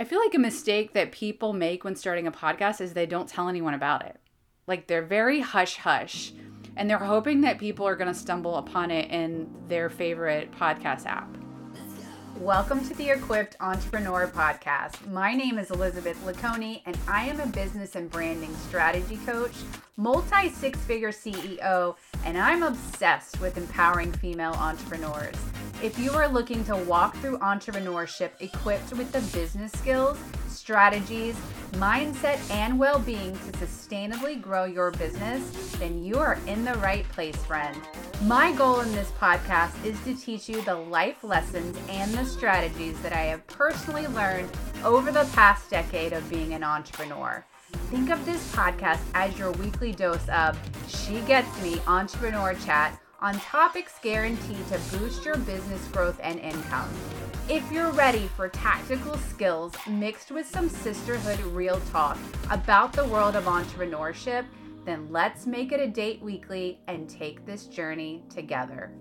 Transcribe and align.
I 0.00 0.04
feel 0.04 0.18
like 0.18 0.34
a 0.34 0.38
mistake 0.38 0.94
that 0.94 1.12
people 1.12 1.52
make 1.52 1.84
when 1.84 1.94
starting 1.94 2.26
a 2.26 2.32
podcast 2.32 2.80
is 2.80 2.94
they 2.94 3.04
don't 3.04 3.28
tell 3.28 3.50
anyone 3.50 3.74
about 3.74 4.06
it. 4.06 4.16
Like 4.66 4.86
they're 4.86 5.04
very 5.04 5.40
hush 5.40 5.76
hush 5.76 6.32
and 6.74 6.88
they're 6.88 6.96
hoping 6.96 7.42
that 7.42 7.58
people 7.58 7.86
are 7.86 7.96
going 7.96 8.08
to 8.08 8.18
stumble 8.18 8.56
upon 8.56 8.90
it 8.90 9.10
in 9.10 9.46
their 9.68 9.90
favorite 9.90 10.52
podcast 10.52 11.04
app. 11.04 11.39
Welcome 12.40 12.88
to 12.88 12.94
the 12.94 13.10
Equipped 13.10 13.56
Entrepreneur 13.60 14.26
Podcast. 14.26 15.06
My 15.10 15.34
name 15.34 15.58
is 15.58 15.70
Elizabeth 15.70 16.16
LeConey, 16.24 16.80
and 16.86 16.96
I 17.06 17.26
am 17.26 17.38
a 17.38 17.46
business 17.46 17.96
and 17.96 18.10
branding 18.10 18.56
strategy 18.66 19.18
coach, 19.26 19.52
multi 19.98 20.48
six 20.48 20.78
figure 20.78 21.12
CEO, 21.12 21.96
and 22.24 22.38
I'm 22.38 22.62
obsessed 22.62 23.38
with 23.42 23.58
empowering 23.58 24.10
female 24.10 24.54
entrepreneurs. 24.54 25.36
If 25.82 25.98
you 25.98 26.12
are 26.12 26.28
looking 26.28 26.64
to 26.64 26.76
walk 26.76 27.14
through 27.18 27.38
entrepreneurship 27.40 28.30
equipped 28.40 28.92
with 28.92 29.12
the 29.12 29.20
business 29.36 29.72
skills, 29.72 30.18
strategies, 30.48 31.36
mindset, 31.72 32.38
and 32.50 32.78
well 32.78 32.98
being 32.98 33.32
to 33.32 33.52
sustainably 33.52 34.40
grow 34.40 34.64
your 34.64 34.90
business, 34.92 35.42
then 35.78 36.02
you 36.02 36.18
are 36.18 36.38
in 36.46 36.64
the 36.64 36.74
right 36.74 37.08
place, 37.10 37.36
friend. 37.44 37.76
My 38.24 38.52
goal 38.52 38.80
in 38.80 38.92
this 38.92 39.10
podcast 39.12 39.84
is 39.84 39.98
to 40.04 40.14
teach 40.14 40.48
you 40.48 40.60
the 40.62 40.74
life 40.74 41.24
lessons 41.24 41.78
and 41.88 42.12
the 42.12 42.24
strategies 42.30 42.98
that 43.00 43.12
I 43.12 43.22
have 43.22 43.46
personally 43.46 44.06
learned 44.06 44.48
over 44.84 45.10
the 45.12 45.28
past 45.34 45.70
decade 45.70 46.12
of 46.12 46.28
being 46.30 46.54
an 46.54 46.62
entrepreneur. 46.62 47.44
Think 47.90 48.10
of 48.10 48.24
this 48.24 48.50
podcast 48.52 49.00
as 49.14 49.38
your 49.38 49.52
weekly 49.52 49.92
dose 49.92 50.28
of 50.28 50.58
She 50.88 51.20
Gets 51.20 51.62
Me 51.62 51.80
Entrepreneur 51.86 52.54
Chat 52.54 53.00
on 53.20 53.34
topics 53.40 53.94
guaranteed 54.02 54.66
to 54.68 54.80
boost 54.96 55.24
your 55.24 55.36
business 55.36 55.86
growth 55.88 56.18
and 56.22 56.40
income. 56.40 56.88
If 57.48 57.70
you're 57.70 57.90
ready 57.90 58.28
for 58.36 58.48
tactical 58.48 59.16
skills 59.16 59.74
mixed 59.88 60.30
with 60.30 60.46
some 60.46 60.68
sisterhood 60.68 61.40
real 61.40 61.80
talk 61.92 62.16
about 62.50 62.92
the 62.92 63.04
world 63.04 63.36
of 63.36 63.44
entrepreneurship, 63.44 64.46
then 64.84 65.08
let's 65.10 65.46
make 65.46 65.72
it 65.72 65.80
a 65.80 65.86
date 65.86 66.22
weekly 66.22 66.80
and 66.86 67.08
take 67.08 67.44
this 67.44 67.66
journey 67.66 68.22
together. 68.30 68.92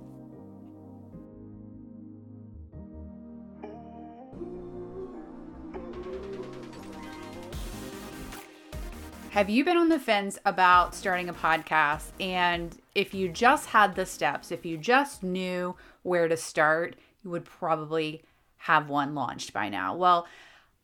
Have 9.31 9.47
you 9.47 9.63
been 9.63 9.77
on 9.77 9.89
the 9.89 9.99
fence 9.99 10.39
about 10.43 10.95
starting 10.95 11.29
a 11.29 11.33
podcast? 11.33 12.07
And 12.19 12.75
if 12.95 13.13
you 13.13 13.29
just 13.29 13.67
had 13.67 13.93
the 13.93 14.07
steps, 14.07 14.51
if 14.51 14.65
you 14.65 14.75
just 14.75 15.21
knew 15.21 15.75
where 16.01 16.27
to 16.27 16.35
start, 16.35 16.95
you 17.23 17.29
would 17.29 17.45
probably 17.45 18.23
have 18.57 18.89
one 18.89 19.13
launched 19.13 19.53
by 19.53 19.69
now. 19.69 19.95
Well, 19.95 20.25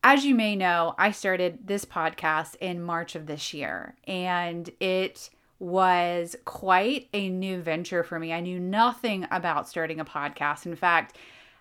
as 0.04 0.24
you 0.24 0.36
may 0.36 0.54
know, 0.54 0.94
I 0.96 1.10
started 1.10 1.66
this 1.66 1.84
podcast 1.84 2.54
in 2.60 2.80
March 2.80 3.16
of 3.16 3.26
this 3.26 3.52
year, 3.52 3.96
and 4.04 4.70
it 4.78 5.28
was 5.58 6.36
quite 6.44 7.08
a 7.12 7.28
new 7.28 7.60
venture 7.60 8.04
for 8.04 8.20
me. 8.20 8.32
I 8.32 8.40
knew 8.40 8.60
nothing 8.60 9.26
about 9.32 9.68
starting 9.68 9.98
a 9.98 10.04
podcast. 10.04 10.66
In 10.66 10.76
fact, 10.76 11.16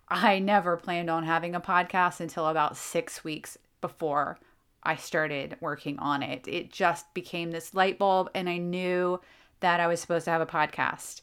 I 0.07 0.37
never 0.37 0.77
planned 0.77 1.09
on 1.09 1.23
having 1.23 1.55
a 1.55 1.61
podcast 1.61 2.19
until 2.19 2.45
about 2.47 2.77
six 2.77 3.23
weeks 3.23 3.57
before 3.81 4.37
I 4.85 4.95
started 4.95 5.57
working 5.59 5.99
on 5.99 6.23
it. 6.23 6.47
It 6.47 6.71
just 6.71 7.13
became 7.13 7.51
this 7.51 7.73
light 7.73 7.97
bulb, 7.97 8.29
and 8.35 8.49
I 8.49 8.57
knew 8.57 9.19
that 9.59 9.79
I 9.79 9.87
was 9.87 9.99
supposed 9.99 10.25
to 10.25 10.31
have 10.31 10.41
a 10.41 10.45
podcast. 10.45 11.21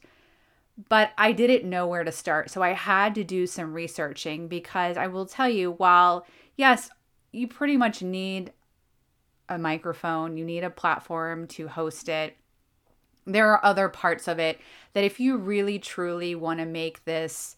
But 0.88 1.12
I 1.18 1.32
didn't 1.32 1.68
know 1.68 1.86
where 1.86 2.04
to 2.04 2.12
start. 2.12 2.50
So 2.50 2.62
I 2.62 2.70
had 2.70 3.14
to 3.16 3.24
do 3.24 3.46
some 3.46 3.74
researching 3.74 4.48
because 4.48 4.96
I 4.96 5.06
will 5.06 5.26
tell 5.26 5.48
you, 5.48 5.72
while 5.72 6.26
yes, 6.56 6.90
you 7.30 7.46
pretty 7.46 7.76
much 7.76 8.02
need 8.02 8.52
a 9.48 9.58
microphone, 9.58 10.36
you 10.36 10.44
need 10.44 10.64
a 10.64 10.70
platform 10.70 11.46
to 11.48 11.68
host 11.68 12.08
it. 12.08 12.36
There 13.26 13.50
are 13.52 13.64
other 13.64 13.88
parts 13.88 14.28
of 14.28 14.38
it 14.38 14.60
that 14.94 15.04
if 15.04 15.20
you 15.20 15.36
really 15.36 15.78
truly 15.78 16.34
want 16.34 16.60
to 16.60 16.66
make 16.66 17.04
this 17.04 17.56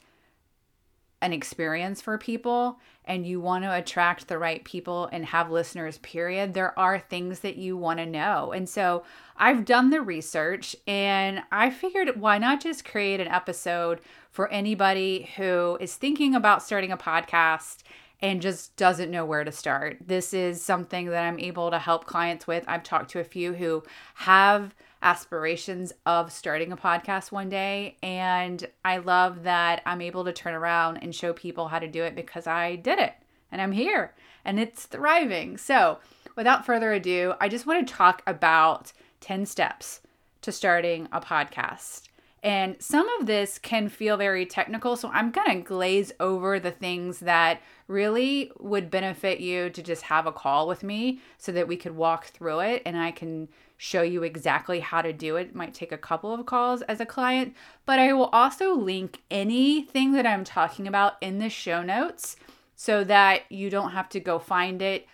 an 1.24 1.32
experience 1.32 2.02
for 2.02 2.18
people 2.18 2.78
and 3.06 3.26
you 3.26 3.40
want 3.40 3.64
to 3.64 3.74
attract 3.74 4.28
the 4.28 4.38
right 4.38 4.62
people 4.62 5.08
and 5.10 5.24
have 5.24 5.50
listeners, 5.50 5.96
period, 5.98 6.52
there 6.52 6.78
are 6.78 6.98
things 6.98 7.40
that 7.40 7.56
you 7.56 7.78
want 7.78 7.98
to 7.98 8.04
know. 8.04 8.52
And 8.52 8.68
so 8.68 9.04
I've 9.38 9.64
done 9.64 9.88
the 9.88 10.02
research 10.02 10.76
and 10.86 11.42
I 11.50 11.70
figured 11.70 12.20
why 12.20 12.36
not 12.36 12.60
just 12.60 12.84
create 12.84 13.20
an 13.20 13.28
episode 13.28 14.00
for 14.30 14.52
anybody 14.52 15.30
who 15.36 15.78
is 15.80 15.94
thinking 15.96 16.34
about 16.34 16.62
starting 16.62 16.92
a 16.92 16.96
podcast 16.98 17.84
and 18.20 18.42
just 18.42 18.76
doesn't 18.76 19.10
know 19.10 19.24
where 19.24 19.44
to 19.44 19.52
start. 19.52 19.96
This 20.06 20.34
is 20.34 20.60
something 20.60 21.06
that 21.06 21.24
I'm 21.24 21.38
able 21.38 21.70
to 21.70 21.78
help 21.78 22.04
clients 22.04 22.46
with. 22.46 22.64
I've 22.68 22.82
talked 22.82 23.10
to 23.12 23.20
a 23.20 23.24
few 23.24 23.54
who 23.54 23.82
have 24.16 24.74
aspirations 25.04 25.92
of 26.06 26.32
starting 26.32 26.72
a 26.72 26.76
podcast 26.76 27.31
one 27.31 27.48
day. 27.48 27.97
And 28.03 28.66
I 28.84 28.97
love 28.97 29.44
that 29.44 29.82
I'm 29.87 30.00
able 30.00 30.25
to 30.25 30.32
turn 30.32 30.54
around 30.54 30.97
and 30.97 31.15
show 31.15 31.32
people 31.32 31.69
how 31.69 31.78
to 31.78 31.87
do 31.87 32.03
it 32.03 32.16
because 32.16 32.47
I 32.47 32.76
did 32.76 32.98
it 32.98 33.12
and 33.53 33.62
I'm 33.62 33.72
here 33.72 34.15
and 34.44 34.59
it's 34.59 34.87
thriving. 34.87 35.56
So, 35.59 35.98
without 36.34 36.66
further 36.66 36.92
ado, 36.92 37.34
I 37.41 37.48
just 37.48 37.66
want 37.66 37.87
to 37.87 37.94
talk 37.94 38.22
about 38.26 38.92
10 39.20 39.47
steps 39.47 40.00
to 40.42 40.50
starting 40.50 41.06
a 41.12 41.21
podcast. 41.21 42.09
And 42.44 42.77
some 42.78 43.09
of 43.19 43.27
this 43.27 43.59
can 43.59 43.88
feel 43.88 44.19
very 44.19 44.44
technical, 44.44 44.97
so 44.97 45.09
I'm 45.09 45.31
going 45.31 45.49
to 45.56 45.66
glaze 45.66 46.12
over 46.21 46.60
the 46.60 46.71
things 46.71 47.21
that 47.21 47.62
really 47.88 48.53
would 48.59 48.91
benefit 48.91 49.41
you 49.41 49.71
to 49.71 49.82
just 49.82 50.03
have 50.03 50.27
a 50.27 50.32
call 50.32 50.69
with 50.69 50.83
me 50.83 51.21
so 51.38 51.53
that 51.53 51.66
we 51.66 51.78
could 51.78 51.97
walk 51.97 52.27
through 52.27 52.60
it 52.60 52.83
and 52.84 52.99
I 52.99 53.12
can 53.12 53.49
show 53.78 54.03
you 54.03 54.22
exactly 54.25 54.81
how 54.81 55.00
to 55.00 55.10
do 55.10 55.37
it. 55.37 55.49
It 55.49 55.54
might 55.54 55.72
take 55.72 55.91
a 55.91 55.97
couple 55.97 56.34
of 56.34 56.44
calls 56.44 56.83
as 56.83 57.00
a 57.00 57.06
client, 57.06 57.54
but 57.87 57.99
I 57.99 58.12
will 58.12 58.27
also 58.27 58.75
link 58.75 59.22
anything 59.31 60.12
that 60.12 60.27
I'm 60.27 60.44
talking 60.44 60.87
about 60.87 61.15
in 61.22 61.38
the 61.38 61.49
show 61.49 61.83
notes 61.83 62.37
so 62.77 63.04
that 63.04 63.50
you 63.50 63.71
don't 63.71 63.93
have 63.93 64.10
to 64.10 64.21
go 64.21 64.38
find 64.38 64.83
it 64.83 65.06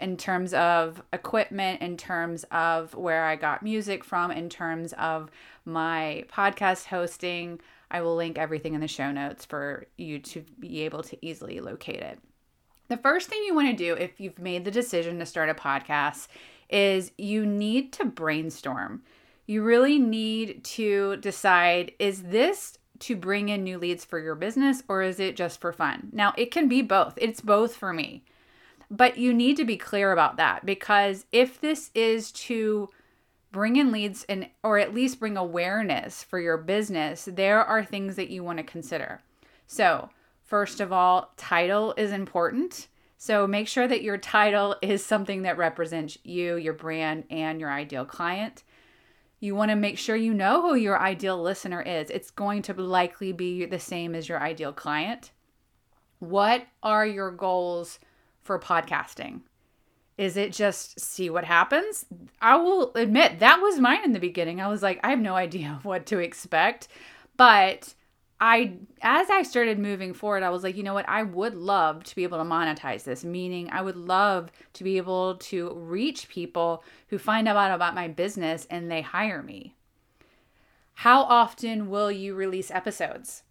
in 0.00 0.16
terms 0.16 0.54
of 0.54 1.02
equipment, 1.12 1.82
in 1.82 1.96
terms 1.96 2.44
of 2.50 2.94
where 2.94 3.24
I 3.24 3.36
got 3.36 3.62
music 3.62 4.04
from, 4.04 4.30
in 4.30 4.48
terms 4.48 4.92
of 4.94 5.30
my 5.64 6.24
podcast 6.32 6.86
hosting. 6.86 7.60
I 7.90 8.02
will 8.02 8.16
link 8.16 8.38
everything 8.38 8.74
in 8.74 8.80
the 8.80 8.88
show 8.88 9.10
notes 9.10 9.44
for 9.44 9.86
you 9.96 10.18
to 10.20 10.44
be 10.58 10.82
able 10.82 11.02
to 11.04 11.18
easily 11.24 11.60
locate 11.60 12.00
it. 12.00 12.18
The 12.88 12.96
first 12.96 13.28
thing 13.28 13.42
you 13.44 13.54
want 13.54 13.68
to 13.68 13.76
do 13.76 13.94
if 13.94 14.20
you've 14.20 14.38
made 14.38 14.64
the 14.64 14.70
decision 14.70 15.18
to 15.18 15.26
start 15.26 15.50
a 15.50 15.54
podcast 15.54 16.28
is 16.70 17.12
you 17.18 17.44
need 17.44 17.92
to 17.94 18.04
brainstorm. 18.04 19.02
You 19.46 19.62
really 19.62 19.98
need 19.98 20.64
to 20.64 21.16
decide 21.16 21.92
is 21.98 22.24
this 22.24 22.78
to 23.00 23.16
bring 23.16 23.48
in 23.48 23.64
new 23.64 23.78
leads 23.78 24.04
for 24.04 24.18
your 24.18 24.34
business 24.34 24.82
or 24.88 25.02
is 25.02 25.20
it 25.20 25.36
just 25.36 25.60
for 25.60 25.72
fun? 25.72 26.08
Now, 26.12 26.34
it 26.36 26.50
can 26.50 26.68
be 26.68 26.82
both. 26.82 27.14
It's 27.16 27.40
both 27.40 27.76
for 27.76 27.92
me. 27.92 28.24
But 28.90 29.18
you 29.18 29.34
need 29.34 29.56
to 29.58 29.64
be 29.64 29.76
clear 29.76 30.12
about 30.12 30.36
that 30.36 30.64
because 30.64 31.26
if 31.30 31.60
this 31.60 31.90
is 31.94 32.32
to 32.32 32.88
bring 33.52 33.76
in 33.76 33.92
leads 33.92 34.24
and 34.28 34.48
or 34.62 34.78
at 34.78 34.94
least 34.94 35.20
bring 35.20 35.36
awareness 35.36 36.22
for 36.22 36.40
your 36.40 36.56
business, 36.56 37.28
there 37.30 37.62
are 37.64 37.84
things 37.84 38.16
that 38.16 38.30
you 38.30 38.42
want 38.42 38.58
to 38.58 38.64
consider. 38.64 39.20
So, 39.66 40.10
first 40.44 40.80
of 40.80 40.92
all, 40.92 41.32
title 41.36 41.94
is 41.96 42.12
important. 42.12 42.88
So 43.18 43.46
make 43.46 43.66
sure 43.66 43.88
that 43.88 44.02
your 44.02 44.16
title 44.16 44.76
is 44.82 45.04
something 45.04 45.42
that 45.42 45.58
represents 45.58 46.16
you, 46.22 46.56
your 46.56 46.72
brand, 46.72 47.24
and 47.30 47.60
your 47.60 47.70
ideal 47.70 48.04
client. 48.04 48.62
You 49.40 49.54
want 49.54 49.70
to 49.70 49.76
make 49.76 49.98
sure 49.98 50.16
you 50.16 50.34
know 50.34 50.62
who 50.62 50.74
your 50.74 50.98
ideal 50.98 51.40
listener 51.40 51.80
is. 51.80 52.10
It's 52.10 52.30
going 52.30 52.62
to 52.62 52.74
likely 52.74 53.32
be 53.32 53.66
the 53.66 53.78
same 53.78 54.14
as 54.14 54.28
your 54.28 54.40
ideal 54.40 54.72
client. 54.72 55.30
What 56.18 56.66
are 56.82 57.06
your 57.06 57.30
goals 57.30 58.00
for 58.48 58.58
podcasting? 58.58 59.42
Is 60.16 60.38
it 60.38 60.52
just 60.52 60.98
see 60.98 61.28
what 61.28 61.44
happens? 61.44 62.06
I 62.40 62.56
will 62.56 62.92
admit 62.94 63.40
that 63.40 63.60
was 63.60 63.78
mine 63.78 64.02
in 64.04 64.14
the 64.14 64.18
beginning. 64.18 64.58
I 64.58 64.68
was 64.68 64.82
like, 64.82 64.98
I 65.04 65.10
have 65.10 65.20
no 65.20 65.36
idea 65.36 65.78
what 65.84 66.06
to 66.06 66.18
expect. 66.18 66.88
But 67.36 67.94
I 68.40 68.72
as 69.02 69.28
I 69.28 69.42
started 69.42 69.78
moving 69.78 70.14
forward, 70.14 70.42
I 70.42 70.48
was 70.48 70.62
like, 70.62 70.76
you 70.76 70.82
know 70.82 70.94
what? 70.94 71.08
I 71.08 71.24
would 71.24 71.54
love 71.54 72.04
to 72.04 72.16
be 72.16 72.22
able 72.22 72.38
to 72.38 72.44
monetize 72.44 73.04
this, 73.04 73.22
meaning 73.22 73.68
I 73.70 73.82
would 73.82 73.96
love 73.96 74.50
to 74.72 74.82
be 74.82 74.96
able 74.96 75.36
to 75.36 75.74
reach 75.74 76.30
people 76.30 76.82
who 77.08 77.18
find 77.18 77.46
out 77.46 77.70
about 77.70 77.94
my 77.94 78.08
business 78.08 78.66
and 78.70 78.90
they 78.90 79.02
hire 79.02 79.42
me. 79.42 79.74
How 80.94 81.22
often 81.24 81.90
will 81.90 82.10
you 82.10 82.34
release 82.34 82.70
episodes? 82.70 83.42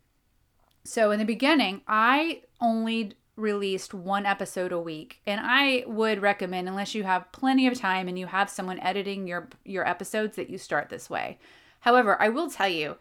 So 0.83 1.12
in 1.12 1.19
the 1.19 1.25
beginning, 1.25 1.81
I 1.88 2.42
only 2.60 3.13
released 3.38 3.94
one 3.94 4.25
episode 4.25 4.72
a 4.74 4.80
week, 4.80 5.22
and 5.25 5.39
I 5.42 5.84
would 5.88 6.22
recommend 6.22 6.68
unless 6.68 6.94
you 6.95 7.04
have 7.04 7.31
plenty 7.31 7.68
of 7.68 7.75
time 7.80 8.07
and 8.07 8.19
you 8.19 8.25
have 8.25 8.50
someone 8.50 8.80
editing 8.80 9.28
your 9.28 9.48
your 9.63 9.88
episodes 9.88 10.36
that 10.36 10.50
you 10.50 10.57
start 10.57 10.89
this 10.89 11.10
way. 11.10 11.38
However, 11.81 12.22
I 12.22 12.30
will 12.30 12.50
tell 12.50 12.68
you 12.68 12.98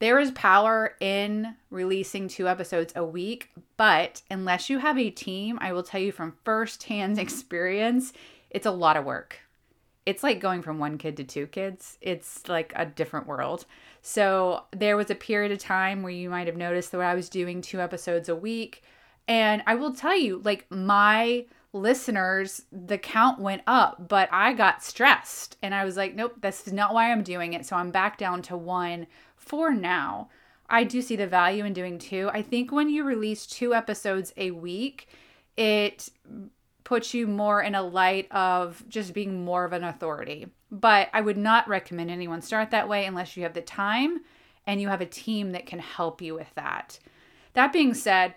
There 0.00 0.18
is 0.18 0.30
power 0.32 0.94
in 1.00 1.56
releasing 1.70 2.28
two 2.28 2.46
episodes 2.46 2.92
a 2.94 3.04
week, 3.04 3.50
but 3.76 4.22
unless 4.30 4.68
you 4.68 4.78
have 4.78 4.98
a 4.98 5.10
team, 5.10 5.58
I 5.60 5.72
will 5.72 5.82
tell 5.82 6.00
you 6.00 6.12
from 6.12 6.36
firsthand 6.44 7.18
experience, 7.26 8.12
it's 8.50 8.66
a 8.66 8.70
lot 8.70 8.96
of 8.96 9.04
work. 9.04 9.38
It's 10.06 10.22
like 10.22 10.38
going 10.40 10.60
from 10.60 10.78
one 10.78 10.98
kid 10.98 11.16
to 11.16 11.24
two 11.24 11.46
kids. 11.46 11.96
It's 12.02 12.46
like 12.48 12.72
a 12.76 12.84
different 12.84 13.26
world. 13.26 13.64
So 14.02 14.64
there 14.70 14.98
was 14.98 15.10
a 15.10 15.14
period 15.14 15.50
of 15.50 15.58
time 15.58 16.02
where 16.02 16.12
you 16.12 16.28
might 16.28 16.46
have 16.46 16.58
noticed 16.58 16.92
that 16.92 17.00
I 17.00 17.14
was 17.14 17.30
doing 17.30 17.62
two 17.62 17.80
episodes 17.80 18.28
a 18.28 18.36
week. 18.36 18.82
And 19.26 19.62
I 19.66 19.74
will 19.74 19.92
tell 19.92 20.16
you, 20.16 20.40
like, 20.44 20.66
my 20.70 21.46
listeners, 21.72 22.62
the 22.70 22.98
count 22.98 23.40
went 23.40 23.62
up, 23.66 24.08
but 24.08 24.28
I 24.32 24.52
got 24.52 24.82
stressed 24.82 25.56
and 25.60 25.74
I 25.74 25.84
was 25.84 25.96
like, 25.96 26.14
nope, 26.14 26.36
that's 26.40 26.70
not 26.70 26.94
why 26.94 27.10
I'm 27.10 27.22
doing 27.22 27.52
it. 27.52 27.66
So 27.66 27.76
I'm 27.76 27.90
back 27.90 28.16
down 28.16 28.42
to 28.42 28.56
one 28.56 29.06
for 29.36 29.74
now. 29.74 30.28
I 30.70 30.84
do 30.84 31.02
see 31.02 31.16
the 31.16 31.26
value 31.26 31.64
in 31.64 31.72
doing 31.72 31.98
two. 31.98 32.30
I 32.32 32.42
think 32.42 32.70
when 32.70 32.88
you 32.88 33.02
release 33.04 33.46
two 33.46 33.74
episodes 33.74 34.32
a 34.36 34.52
week, 34.52 35.08
it 35.56 36.08
puts 36.84 37.12
you 37.12 37.26
more 37.26 37.60
in 37.62 37.74
a 37.74 37.82
light 37.82 38.30
of 38.30 38.84
just 38.88 39.12
being 39.12 39.44
more 39.44 39.64
of 39.64 39.72
an 39.72 39.84
authority. 39.84 40.46
But 40.70 41.08
I 41.12 41.20
would 41.20 41.36
not 41.36 41.68
recommend 41.68 42.10
anyone 42.10 42.40
start 42.40 42.70
that 42.70 42.88
way 42.88 43.04
unless 43.04 43.36
you 43.36 43.42
have 43.42 43.54
the 43.54 43.62
time 43.62 44.20
and 44.66 44.80
you 44.80 44.88
have 44.88 45.00
a 45.00 45.06
team 45.06 45.52
that 45.52 45.66
can 45.66 45.78
help 45.78 46.22
you 46.22 46.34
with 46.34 46.54
that. 46.54 46.98
That 47.54 47.72
being 47.72 47.94
said, 47.94 48.34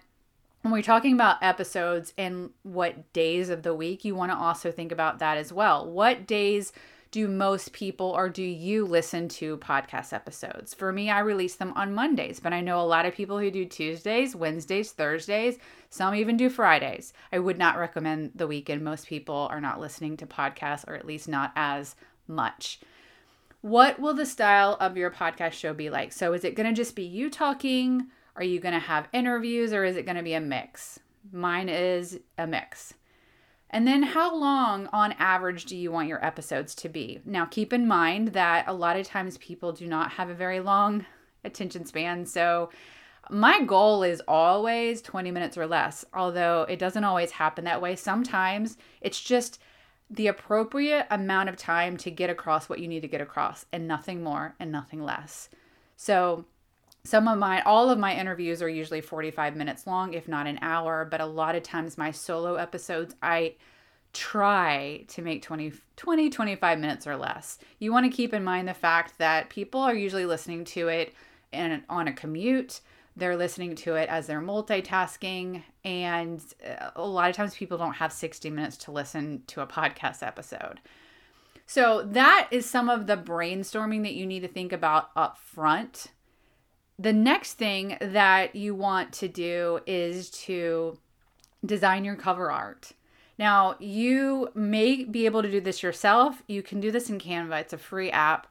when 0.67 0.73
we're 0.73 0.83
talking 0.83 1.13
about 1.13 1.41
episodes 1.41 2.13
and 2.17 2.49
what 2.63 3.13
days 3.13 3.47
of 3.47 3.63
the 3.63 3.73
week, 3.73 4.03
you 4.03 4.13
want 4.13 4.33
to 4.33 4.37
also 4.37 4.69
think 4.69 4.91
about 4.91 5.19
that 5.19 5.37
as 5.37 5.53
well. 5.53 5.89
What 5.89 6.27
days 6.27 6.73
do 7.09 7.29
most 7.29 7.71
people 7.71 8.07
or 8.07 8.27
do 8.27 8.43
you 8.43 8.85
listen 8.85 9.29
to 9.29 9.55
podcast 9.59 10.11
episodes? 10.11 10.73
For 10.73 10.91
me, 10.91 11.09
I 11.09 11.19
release 11.19 11.55
them 11.55 11.71
on 11.77 11.93
Mondays, 11.93 12.41
but 12.41 12.51
I 12.51 12.59
know 12.59 12.81
a 12.81 12.83
lot 12.83 13.05
of 13.05 13.15
people 13.15 13.39
who 13.39 13.49
do 13.49 13.63
Tuesdays, 13.63 14.35
Wednesdays, 14.35 14.91
Thursdays, 14.91 15.57
some 15.89 16.13
even 16.13 16.35
do 16.35 16.49
Fridays. 16.49 17.13
I 17.31 17.39
would 17.39 17.57
not 17.57 17.77
recommend 17.77 18.31
the 18.35 18.45
weekend. 18.45 18.83
Most 18.83 19.07
people 19.07 19.47
are 19.49 19.61
not 19.61 19.79
listening 19.79 20.17
to 20.17 20.27
podcasts, 20.27 20.85
or 20.85 20.95
at 20.95 21.07
least 21.07 21.29
not 21.29 21.53
as 21.55 21.95
much. 22.27 22.81
What 23.61 24.01
will 24.01 24.13
the 24.13 24.25
style 24.25 24.75
of 24.81 24.97
your 24.97 25.11
podcast 25.11 25.53
show 25.53 25.73
be 25.73 25.89
like? 25.89 26.11
So, 26.11 26.33
is 26.33 26.43
it 26.43 26.55
going 26.55 26.67
to 26.67 26.75
just 26.75 26.93
be 26.93 27.05
you 27.05 27.29
talking? 27.29 28.07
Are 28.37 28.43
you 28.43 28.59
going 28.59 28.73
to 28.73 28.79
have 28.79 29.09
interviews 29.11 29.73
or 29.73 29.83
is 29.83 29.97
it 29.97 30.05
going 30.05 30.17
to 30.17 30.23
be 30.23 30.35
a 30.35 30.39
mix? 30.39 30.99
Mine 31.31 31.69
is 31.69 32.19
a 32.37 32.45
mix. 32.45 32.93
And 33.69 33.85
then, 33.85 34.01
how 34.01 34.33
long 34.33 34.87
on 34.93 35.11
average 35.13 35.65
do 35.65 35.75
you 35.75 35.91
want 35.91 36.07
your 36.07 36.23
episodes 36.23 36.73
to 36.75 36.87
be? 36.87 37.19
Now, 37.25 37.45
keep 37.45 37.73
in 37.73 37.85
mind 37.85 38.29
that 38.29 38.65
a 38.65 38.73
lot 38.73 38.95
of 38.95 39.05
times 39.05 39.37
people 39.39 39.73
do 39.73 39.87
not 39.87 40.11
have 40.11 40.29
a 40.29 40.33
very 40.33 40.61
long 40.61 41.05
attention 41.43 41.85
span. 41.85 42.25
So, 42.25 42.69
my 43.29 43.61
goal 43.63 44.03
is 44.03 44.21
always 44.25 45.01
20 45.01 45.31
minutes 45.31 45.57
or 45.57 45.67
less, 45.67 46.05
although 46.13 46.65
it 46.69 46.79
doesn't 46.79 47.03
always 47.03 47.31
happen 47.31 47.65
that 47.65 47.81
way. 47.81 47.97
Sometimes 47.97 48.77
it's 49.01 49.19
just 49.19 49.59
the 50.09 50.27
appropriate 50.27 51.05
amount 51.11 51.49
of 51.49 51.57
time 51.57 51.97
to 51.97 52.09
get 52.09 52.29
across 52.29 52.69
what 52.69 52.79
you 52.79 52.87
need 52.87 53.01
to 53.01 53.07
get 53.09 53.19
across, 53.19 53.65
and 53.73 53.85
nothing 53.85 54.23
more 54.23 54.55
and 54.61 54.71
nothing 54.71 55.03
less. 55.03 55.49
So, 55.97 56.45
some 57.07 57.27
of 57.27 57.37
my 57.37 57.61
all 57.61 57.89
of 57.89 57.97
my 57.97 58.15
interviews 58.15 58.61
are 58.61 58.69
usually 58.69 59.01
45 59.01 59.55
minutes 59.55 59.87
long 59.87 60.13
if 60.13 60.27
not 60.27 60.47
an 60.47 60.59
hour 60.61 61.05
but 61.05 61.21
a 61.21 61.25
lot 61.25 61.55
of 61.55 61.63
times 61.63 61.97
my 61.97 62.11
solo 62.11 62.55
episodes 62.55 63.15
i 63.21 63.53
try 64.17 65.05
to 65.07 65.21
make 65.21 65.43
20 65.43 65.73
20 65.95 66.29
25 66.31 66.79
minutes 66.79 67.05
or 67.05 67.15
less. 67.15 67.59
You 67.77 67.91
want 67.91 68.09
to 68.09 68.15
keep 68.15 68.33
in 68.33 68.43
mind 68.43 68.67
the 68.67 68.73
fact 68.73 69.19
that 69.19 69.49
people 69.49 69.79
are 69.81 69.93
usually 69.93 70.25
listening 70.25 70.65
to 70.65 70.87
it 70.87 71.13
and 71.53 71.83
on 71.87 72.07
a 72.07 72.13
commute 72.13 72.81
they're 73.15 73.37
listening 73.37 73.75
to 73.75 73.95
it 73.95 74.09
as 74.09 74.27
they're 74.27 74.41
multitasking 74.41 75.63
and 75.83 76.43
uh, 76.65 76.91
a 76.95 77.05
lot 77.05 77.29
of 77.29 77.35
times 77.35 77.55
people 77.55 77.77
don't 77.77 77.93
have 77.93 78.11
60 78.11 78.49
minutes 78.49 78.77
to 78.77 78.91
listen 78.91 79.43
to 79.47 79.61
a 79.61 79.67
podcast 79.67 80.25
episode. 80.25 80.79
So 81.65 82.03
that 82.03 82.47
is 82.49 82.67
some 82.67 82.89
of 82.89 83.07
the 83.07 83.17
brainstorming 83.17 84.03
that 84.03 84.13
you 84.13 84.25
need 84.25 84.41
to 84.41 84.47
think 84.47 84.71
about 84.71 85.09
up 85.15 85.37
front 85.37 86.07
the 86.99 87.13
next 87.13 87.53
thing 87.53 87.97
that 88.01 88.55
you 88.55 88.73
want 88.73 89.13
to 89.13 89.27
do 89.27 89.79
is 89.85 90.29
to 90.31 90.97
design 91.65 92.03
your 92.03 92.15
cover 92.15 92.51
art. 92.51 92.91
Now, 93.37 93.75
you 93.79 94.49
may 94.55 95.03
be 95.03 95.25
able 95.25 95.43
to 95.43 95.51
do 95.51 95.61
this 95.61 95.83
yourself. 95.83 96.41
You 96.47 96.63
can 96.63 96.79
do 96.79 96.91
this 96.91 97.09
in 97.09 97.19
Canva, 97.19 97.61
it's 97.61 97.73
a 97.73 97.77
free 97.77 98.09
app. 98.09 98.47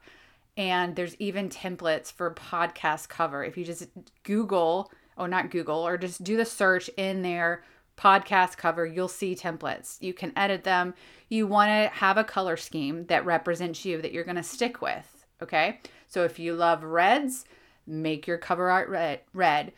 And 0.55 0.95
there's 0.95 1.15
even 1.19 1.49
templates 1.49 2.11
for 2.11 2.33
podcast 2.33 3.09
cover. 3.09 3.43
If 3.43 3.57
you 3.57 3.65
just 3.65 3.89
Google, 4.23 4.91
oh, 5.17 5.27
not 5.27 5.51
Google, 5.51 5.85
or 5.85 5.97
just 5.97 6.23
do 6.23 6.35
the 6.35 6.45
search 6.45 6.89
in 6.97 7.21
there, 7.21 7.63
podcast 7.97 8.57
cover, 8.57 8.85
you'll 8.85 9.07
see 9.07 9.35
templates. 9.35 10.01
You 10.01 10.13
can 10.13 10.31
edit 10.35 10.63
them. 10.63 10.93
You 11.29 11.45
want 11.45 11.69
to 11.69 11.95
have 11.95 12.17
a 12.17 12.23
color 12.23 12.57
scheme 12.57 13.05
that 13.07 13.25
represents 13.25 13.85
you 13.85 14.01
that 14.01 14.13
you're 14.13 14.23
going 14.23 14.35
to 14.37 14.43
stick 14.43 14.81
with. 14.81 15.25
Okay. 15.43 15.79
So 16.07 16.23
if 16.23 16.39
you 16.39 16.55
love 16.55 16.83
reds, 16.83 17.45
make 17.87 18.27
your 18.27 18.37
cover 18.37 18.69
art 18.69 18.89
red, 18.89 19.21
red. 19.33 19.71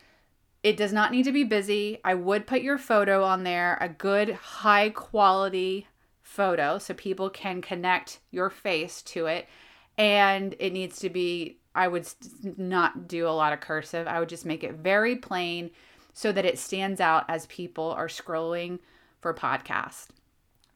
It 0.62 0.76
does 0.76 0.92
not 0.92 1.12
need 1.12 1.22
to 1.24 1.32
be 1.32 1.44
busy. 1.44 1.98
I 2.04 2.14
would 2.14 2.46
put 2.46 2.60
your 2.60 2.76
photo 2.76 3.24
on 3.24 3.44
there, 3.44 3.78
a 3.80 3.88
good 3.88 4.30
high 4.34 4.90
quality 4.90 5.86
photo 6.22 6.78
so 6.78 6.92
people 6.94 7.30
can 7.30 7.62
connect 7.62 8.18
your 8.30 8.50
face 8.50 9.00
to 9.02 9.26
it. 9.26 9.48
And 9.96 10.54
it 10.58 10.72
needs 10.72 10.98
to 11.00 11.10
be, 11.10 11.58
I 11.74 11.88
would 11.88 12.08
not 12.56 13.08
do 13.08 13.26
a 13.26 13.30
lot 13.30 13.52
of 13.52 13.60
cursive. 13.60 14.06
I 14.06 14.20
would 14.20 14.28
just 14.28 14.46
make 14.46 14.62
it 14.62 14.74
very 14.74 15.16
plain 15.16 15.70
so 16.12 16.32
that 16.32 16.44
it 16.44 16.58
stands 16.58 17.00
out 17.00 17.24
as 17.28 17.46
people 17.46 17.90
are 17.92 18.08
scrolling 18.08 18.80
for 19.20 19.32
podcast. 19.32 20.08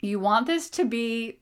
You 0.01 0.21
want 0.21 0.47
this 0.47 0.71
to 0.71 0.85
be 0.85 1.41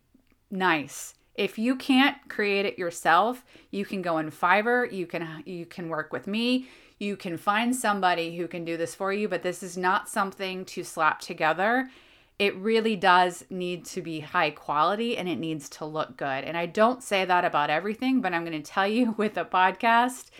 nice. 0.51 1.15
If 1.35 1.59
you 1.59 1.77
can't 1.77 2.17
create 2.29 2.67
it 2.67 2.79
yourself, 2.79 3.45
you 3.71 3.85
can 3.85 4.03
go 4.03 4.19
in 4.19 4.31
Fiverr, 4.31 4.91
you 4.91 5.07
can 5.07 5.43
you 5.47 5.65
can 5.65 5.89
work 5.89 6.13
with 6.13 6.27
me, 6.27 6.69
you 6.99 7.17
can 7.17 7.37
find 7.37 7.75
somebody 7.75 8.37
who 8.37 8.47
can 8.47 8.65
do 8.65 8.77
this 8.77 8.95
for 8.95 9.13
you, 9.13 9.29
but 9.29 9.43
this 9.43 9.63
is 9.63 9.77
not 9.77 10.09
something 10.09 10.65
to 10.67 10.85
slap 10.85 11.21
together. 11.21 11.91
It 12.39 12.57
really 12.57 12.97
does 12.97 13.45
need 13.51 13.85
to 13.87 14.03
be 14.03 14.21
high 14.21 14.51
quality 14.51 15.17
and 15.17 15.29
it 15.29 15.39
needs 15.39 15.69
to 15.71 15.85
look 15.85 16.17
good. 16.17 16.45
And 16.45 16.57
I 16.57 16.67
don't 16.67 17.03
say 17.03 17.25
that 17.25 17.45
about 17.45 17.71
everything, 17.71 18.21
but 18.21 18.33
I'm 18.33 18.45
going 18.45 18.61
to 18.61 18.71
tell 18.71 18.87
you 18.87 19.13
with 19.17 19.37
a 19.37 19.45
podcast, 19.45 20.31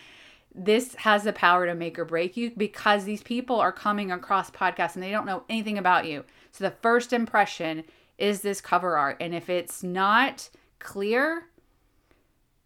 this 0.55 0.95
has 0.97 1.25
the 1.25 1.33
power 1.33 1.67
to 1.67 1.75
make 1.75 1.99
or 1.99 2.05
break 2.05 2.37
you 2.37 2.53
because 2.57 3.05
these 3.05 3.23
people 3.23 3.59
are 3.59 3.73
coming 3.73 4.13
across 4.13 4.51
podcasts 4.51 4.95
and 4.95 5.03
they 5.03 5.11
don't 5.11 5.27
know 5.27 5.45
anything 5.49 5.79
about 5.79 6.07
you. 6.07 6.25
So 6.53 6.65
the 6.65 6.77
first 6.83 7.13
impression 7.13 7.85
is 8.19 8.43
this 8.43 8.61
cover 8.61 8.97
art. 8.97 9.17
And 9.21 9.35
if 9.35 9.49
it's 9.49 9.83
not 9.83 10.51
clear 10.83 11.45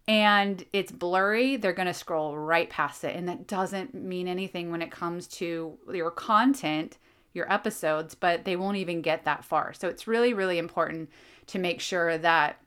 and 0.07 0.63
it's 0.71 0.91
blurry, 0.91 1.57
they're 1.57 1.73
going 1.73 1.87
to 1.87 1.93
scroll 1.93 2.37
right 2.37 2.69
past 2.69 3.03
it. 3.03 3.15
And 3.15 3.27
that 3.27 3.47
doesn't 3.47 3.93
mean 3.93 4.27
anything 4.27 4.71
when 4.71 4.81
it 4.81 4.91
comes 4.91 5.27
to 5.27 5.77
your 5.93 6.11
content, 6.11 6.97
your 7.33 7.51
episodes, 7.51 8.15
but 8.15 8.45
they 8.45 8.55
won't 8.55 8.77
even 8.77 9.01
get 9.01 9.25
that 9.25 9.43
far. 9.43 9.73
So 9.73 9.89
it's 9.89 10.07
really, 10.07 10.33
really 10.33 10.57
important 10.57 11.09
to 11.47 11.59
make 11.59 11.81
sure 11.81 12.17
that 12.17 12.61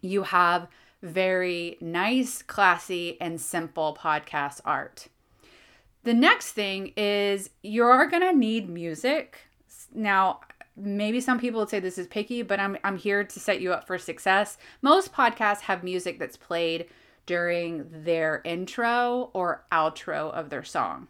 you 0.00 0.22
have 0.22 0.68
very 1.02 1.76
nice, 1.80 2.42
classy, 2.42 3.20
and 3.20 3.40
simple 3.40 3.96
podcast 4.00 4.60
art. 4.64 5.08
The 6.04 6.14
next 6.14 6.52
thing 6.52 6.92
is 6.96 7.50
you're 7.62 8.06
going 8.06 8.22
to 8.22 8.34
need 8.34 8.68
music. 8.68 9.40
Now, 9.94 10.40
maybe 10.78 11.20
some 11.20 11.38
people 11.38 11.60
would 11.60 11.68
say 11.68 11.80
this 11.80 11.98
is 11.98 12.06
picky, 12.06 12.42
but 12.42 12.60
I'm 12.60 12.76
I'm 12.84 12.96
here 12.96 13.24
to 13.24 13.40
set 13.40 13.60
you 13.60 13.72
up 13.72 13.86
for 13.86 13.98
success. 13.98 14.58
Most 14.82 15.12
podcasts 15.12 15.62
have 15.62 15.82
music 15.82 16.18
that's 16.18 16.36
played 16.36 16.86
during 17.26 17.86
their 17.90 18.40
intro 18.44 19.30
or 19.34 19.64
outro 19.70 20.32
of 20.32 20.50
their 20.50 20.64
song. 20.64 21.08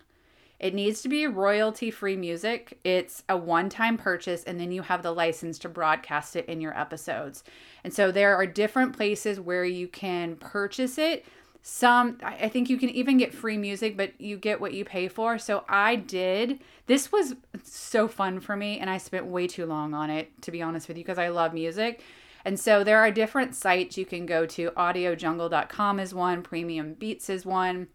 It 0.59 0.75
needs 0.75 1.03
to 1.03 1.09
be 1.09 1.27
royalty 1.29 1.91
free 1.91 2.17
music. 2.17 2.79
It's 2.83 3.23
a 3.29 3.37
one 3.37 3.69
time 3.69 3.97
purchase, 3.97 4.43
and 4.43 4.59
then 4.59 4.73
you 4.73 4.83
have 4.83 5.03
the 5.03 5.13
license 5.13 5.59
to 5.61 5.69
broadcast 5.69 6.35
it 6.35 6.47
in 6.47 6.61
your 6.61 6.77
episodes. 6.77 7.45
And 7.85 7.95
so 7.95 8.11
there 8.11 8.35
are 8.35 8.47
different 8.47 8.97
places 8.97 9.39
where 9.39 9.65
you 9.65 9.87
can 9.87 10.35
purchase 10.37 10.99
it 10.99 11.25
some 11.71 12.17
i 12.23 12.49
think 12.49 12.71
you 12.71 12.79
can 12.79 12.89
even 12.89 13.19
get 13.19 13.35
free 13.35 13.59
music 13.59 13.95
but 13.95 14.19
you 14.19 14.39
get 14.39 14.59
what 14.59 14.73
you 14.73 14.87
pay 14.87 15.07
for. 15.07 15.39
So 15.39 15.65
i 15.69 15.97
did 15.97 16.61
this 16.87 17.13
was 17.13 17.35
so 17.63 18.09
fun 18.09 18.41
for 18.41 18.57
me 18.57 18.79
and 18.79 18.89
i 18.89 18.97
spent 18.97 19.27
way 19.27 19.47
too 19.47 19.67
long 19.67 19.93
on 19.93 20.09
it 20.09 20.31
to 20.43 20.51
be 20.51 20.63
honest 20.63 20.89
with 20.89 20.97
you 20.97 21.05
because 21.05 21.19
i 21.19 21.29
love 21.29 21.53
music. 21.53 22.03
And 22.47 22.59
so 22.59 22.83
there 22.83 22.99
are 23.01 23.11
different 23.11 23.55
sites 23.55 23.99
you 23.99 24.07
can 24.07 24.25
go 24.25 24.47
to. 24.47 24.71
Audiojungle.com 24.71 26.01
is 26.01 26.15
one 26.15 26.43
premium 26.43 26.95
beats 26.95 27.29
is 27.29 27.45
one. 27.45 27.89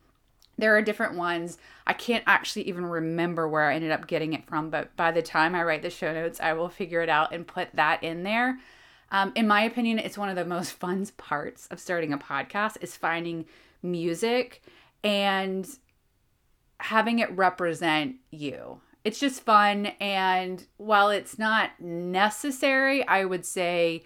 There 0.57 0.77
are 0.77 0.81
different 0.83 1.15
ones. 1.15 1.57
I 1.87 1.93
can't 1.93 2.23
actually 2.27 2.67
even 2.67 2.85
remember 2.85 3.47
where 3.47 3.71
i 3.71 3.73
ended 3.73 3.89
up 3.89 4.05
getting 4.05 4.33
it 4.33 4.45
from 4.45 4.69
but 4.69 4.95
by 4.95 5.11
the 5.11 5.23
time 5.23 5.55
i 5.55 5.63
write 5.63 5.81
the 5.81 5.89
show 5.89 6.13
notes 6.13 6.39
i 6.39 6.53
will 6.53 6.69
figure 6.69 7.01
it 7.01 7.09
out 7.09 7.33
and 7.33 7.47
put 7.47 7.69
that 7.73 8.03
in 8.03 8.21
there 8.21 8.59
um, 9.13 9.31
in 9.35 9.47
my 9.47 9.61
opinion, 9.61 9.99
it's 9.99 10.17
one 10.17 10.29
of 10.29 10.35
the 10.35 10.43
most 10.43 10.71
fun 10.79 11.07
parts 11.15 11.67
of 11.67 11.79
starting 11.79 12.11
a 12.11 12.17
podcast 12.17 12.77
is 12.81 12.97
finding 12.97 13.45
music 13.81 14.61
and 15.03 15.67
having 16.79 17.19
it 17.19 17.31
represent 17.37 18.15
you. 18.31 18.81
It's 19.05 19.19
just 19.19 19.41
fun. 19.41 19.87
And 19.99 20.65
while 20.77 21.09
it's 21.09 21.37
not 21.37 21.79
necessary, 21.79 23.05
I 23.07 23.25
would 23.25 23.45
say 23.45 24.03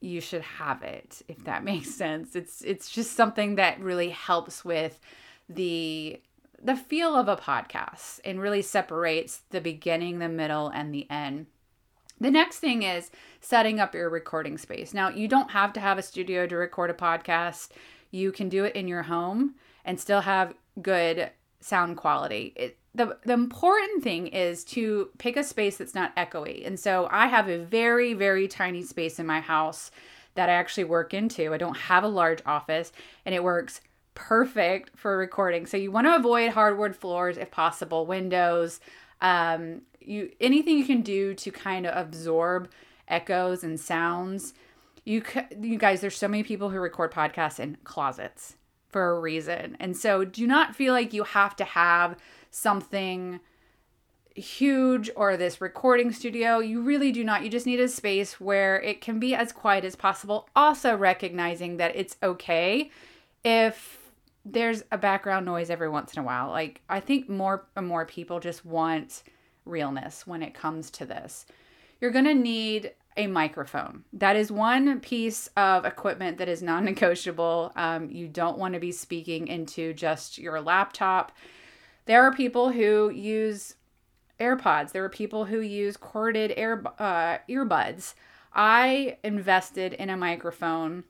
you 0.00 0.20
should 0.20 0.42
have 0.42 0.82
it 0.82 1.22
if 1.28 1.44
that 1.44 1.64
makes 1.70 1.90
sense. 1.90 2.36
It's 2.36 2.62
it's 2.62 2.90
just 2.90 3.12
something 3.12 3.56
that 3.56 3.80
really 3.80 4.10
helps 4.10 4.64
with 4.64 5.00
the 5.48 6.20
the 6.62 6.76
feel 6.76 7.14
of 7.14 7.28
a 7.28 7.36
podcast 7.36 8.20
and 8.24 8.40
really 8.40 8.62
separates 8.62 9.42
the 9.50 9.60
beginning, 9.60 10.18
the 10.18 10.28
middle 10.28 10.68
and 10.68 10.92
the 10.92 11.08
end. 11.10 11.46
The 12.20 12.30
next 12.30 12.58
thing 12.58 12.82
is 12.82 13.10
setting 13.40 13.78
up 13.78 13.94
your 13.94 14.10
recording 14.10 14.58
space. 14.58 14.92
Now, 14.92 15.08
you 15.08 15.28
don't 15.28 15.52
have 15.52 15.72
to 15.74 15.80
have 15.80 15.98
a 15.98 16.02
studio 16.02 16.46
to 16.46 16.56
record 16.56 16.90
a 16.90 16.94
podcast. 16.94 17.68
You 18.10 18.32
can 18.32 18.48
do 18.48 18.64
it 18.64 18.74
in 18.74 18.88
your 18.88 19.04
home 19.04 19.54
and 19.84 20.00
still 20.00 20.22
have 20.22 20.54
good 20.82 21.30
sound 21.60 21.96
quality. 21.96 22.52
It, 22.56 22.78
the, 22.94 23.16
the 23.24 23.32
important 23.32 24.02
thing 24.02 24.26
is 24.28 24.64
to 24.64 25.10
pick 25.18 25.36
a 25.36 25.44
space 25.44 25.76
that's 25.76 25.94
not 25.94 26.14
echoey. 26.16 26.66
And 26.66 26.78
so 26.78 27.08
I 27.10 27.26
have 27.28 27.48
a 27.48 27.58
very, 27.58 28.14
very 28.14 28.48
tiny 28.48 28.82
space 28.82 29.18
in 29.18 29.26
my 29.26 29.40
house 29.40 29.90
that 30.34 30.48
I 30.48 30.54
actually 30.54 30.84
work 30.84 31.14
into. 31.14 31.52
I 31.52 31.58
don't 31.58 31.76
have 31.76 32.04
a 32.04 32.08
large 32.08 32.42
office 32.46 32.92
and 33.24 33.34
it 33.34 33.42
works 33.44 33.80
perfect 34.14 34.98
for 34.98 35.16
recording. 35.16 35.66
So 35.66 35.76
you 35.76 35.92
want 35.92 36.08
to 36.08 36.16
avoid 36.16 36.50
hardwood 36.50 36.96
floors 36.96 37.36
if 37.36 37.50
possible, 37.52 38.04
windows, 38.04 38.80
um, 39.20 39.82
you 40.00 40.30
anything 40.40 40.78
you 40.78 40.84
can 40.84 41.02
do 41.02 41.34
to 41.34 41.50
kind 41.50 41.86
of 41.86 41.96
absorb 41.96 42.70
echoes 43.08 43.64
and 43.64 43.78
sounds. 43.78 44.54
You 45.04 45.22
you 45.60 45.78
guys, 45.78 46.00
there's 46.00 46.16
so 46.16 46.28
many 46.28 46.42
people 46.42 46.70
who 46.70 46.78
record 46.78 47.12
podcasts 47.12 47.60
in 47.60 47.78
closets 47.84 48.56
for 48.88 49.10
a 49.10 49.20
reason. 49.20 49.76
And 49.78 49.96
so 49.96 50.24
do 50.24 50.46
not 50.46 50.74
feel 50.74 50.94
like 50.94 51.12
you 51.12 51.24
have 51.24 51.56
to 51.56 51.64
have 51.64 52.16
something 52.50 53.40
huge 54.34 55.10
or 55.16 55.36
this 55.36 55.60
recording 55.60 56.12
studio. 56.12 56.58
You 56.58 56.80
really 56.80 57.12
do 57.12 57.24
not. 57.24 57.42
You 57.42 57.50
just 57.50 57.66
need 57.66 57.80
a 57.80 57.88
space 57.88 58.40
where 58.40 58.80
it 58.80 59.00
can 59.00 59.18
be 59.18 59.34
as 59.34 59.52
quiet 59.52 59.84
as 59.84 59.96
possible. 59.96 60.48
Also, 60.54 60.96
recognizing 60.96 61.76
that 61.78 61.94
it's 61.96 62.16
okay 62.22 62.90
if 63.44 63.97
there's 64.52 64.82
a 64.90 64.98
background 64.98 65.46
noise 65.46 65.70
every 65.70 65.88
once 65.88 66.14
in 66.14 66.20
a 66.20 66.24
while. 66.24 66.48
Like, 66.48 66.80
I 66.88 67.00
think 67.00 67.28
more 67.28 67.66
and 67.76 67.86
more 67.86 68.06
people 68.06 68.40
just 68.40 68.64
want 68.64 69.22
realness 69.64 70.26
when 70.26 70.42
it 70.42 70.54
comes 70.54 70.90
to 70.92 71.06
this. 71.06 71.46
You're 72.00 72.10
going 72.10 72.24
to 72.24 72.34
need 72.34 72.92
a 73.16 73.26
microphone. 73.26 74.04
That 74.12 74.36
is 74.36 74.52
one 74.52 75.00
piece 75.00 75.48
of 75.56 75.84
equipment 75.84 76.38
that 76.38 76.48
is 76.48 76.62
non 76.62 76.84
negotiable. 76.84 77.72
Um, 77.76 78.10
you 78.10 78.28
don't 78.28 78.58
want 78.58 78.74
to 78.74 78.80
be 78.80 78.92
speaking 78.92 79.48
into 79.48 79.92
just 79.92 80.38
your 80.38 80.60
laptop. 80.60 81.32
There 82.06 82.22
are 82.22 82.32
people 82.32 82.70
who 82.70 83.10
use 83.10 83.74
AirPods, 84.40 84.92
there 84.92 85.04
are 85.04 85.08
people 85.08 85.46
who 85.46 85.60
use 85.60 85.96
corded 85.96 86.54
air, 86.56 86.82
uh, 86.98 87.38
earbuds. 87.50 88.14
I 88.54 89.18
invested 89.24 89.92
in 89.94 90.10
a 90.10 90.16
microphone. 90.16 91.04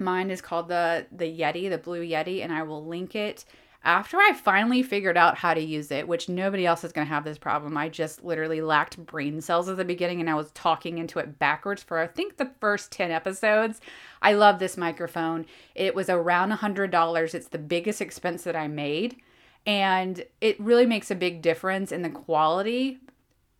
Mine 0.00 0.30
is 0.30 0.40
called 0.40 0.68
the 0.68 1.06
the 1.12 1.26
Yeti, 1.26 1.68
the 1.68 1.78
Blue 1.78 2.04
Yeti, 2.04 2.42
and 2.42 2.52
I 2.52 2.62
will 2.62 2.84
link 2.84 3.14
it 3.14 3.44
after 3.82 4.18
I 4.18 4.34
finally 4.34 4.82
figured 4.82 5.16
out 5.16 5.38
how 5.38 5.54
to 5.54 5.60
use 5.60 5.90
it, 5.90 6.06
which 6.06 6.28
nobody 6.28 6.66
else 6.66 6.84
is 6.84 6.92
going 6.92 7.06
to 7.06 7.12
have 7.12 7.24
this 7.24 7.38
problem, 7.38 7.78
I 7.78 7.88
just 7.88 8.22
literally 8.22 8.60
lacked 8.60 8.98
brain 8.98 9.40
cells 9.40 9.70
at 9.70 9.78
the 9.78 9.86
beginning 9.86 10.20
and 10.20 10.28
I 10.28 10.34
was 10.34 10.50
talking 10.50 10.98
into 10.98 11.18
it 11.18 11.38
backwards 11.38 11.82
for 11.82 11.98
I 11.98 12.06
think 12.06 12.36
the 12.36 12.50
first 12.60 12.92
10 12.92 13.10
episodes. 13.10 13.80
I 14.20 14.34
love 14.34 14.58
this 14.58 14.76
microphone. 14.76 15.46
It 15.74 15.94
was 15.94 16.10
around 16.10 16.52
$100. 16.52 17.34
It's 17.34 17.48
the 17.48 17.58
biggest 17.58 18.02
expense 18.02 18.44
that 18.44 18.56
I 18.56 18.68
made. 18.68 19.16
And 19.64 20.24
it 20.42 20.60
really 20.60 20.86
makes 20.86 21.10
a 21.10 21.14
big 21.14 21.40
difference 21.40 21.90
in 21.90 22.02
the 22.02 22.10
quality 22.10 22.98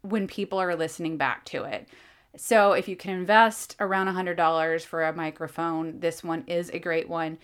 when 0.03 0.27
people 0.27 0.59
are 0.59 0.77
listening 0.77 1.17
back 1.17 1.47
to 1.47 1.65
it. 1.65 1.89
So 2.37 2.73
if 2.73 2.89
you 2.89 2.97
can 2.97 3.13
invest 3.13 3.77
around 3.81 4.07
$100 4.07 4.85
for 4.85 5.05
a 5.05 5.13
microphone, 5.13 6.01
this 6.01 6.23
one 6.23 6.45
is 6.47 6.71
a 6.71 6.79
great 6.79 7.09
one 7.09 7.39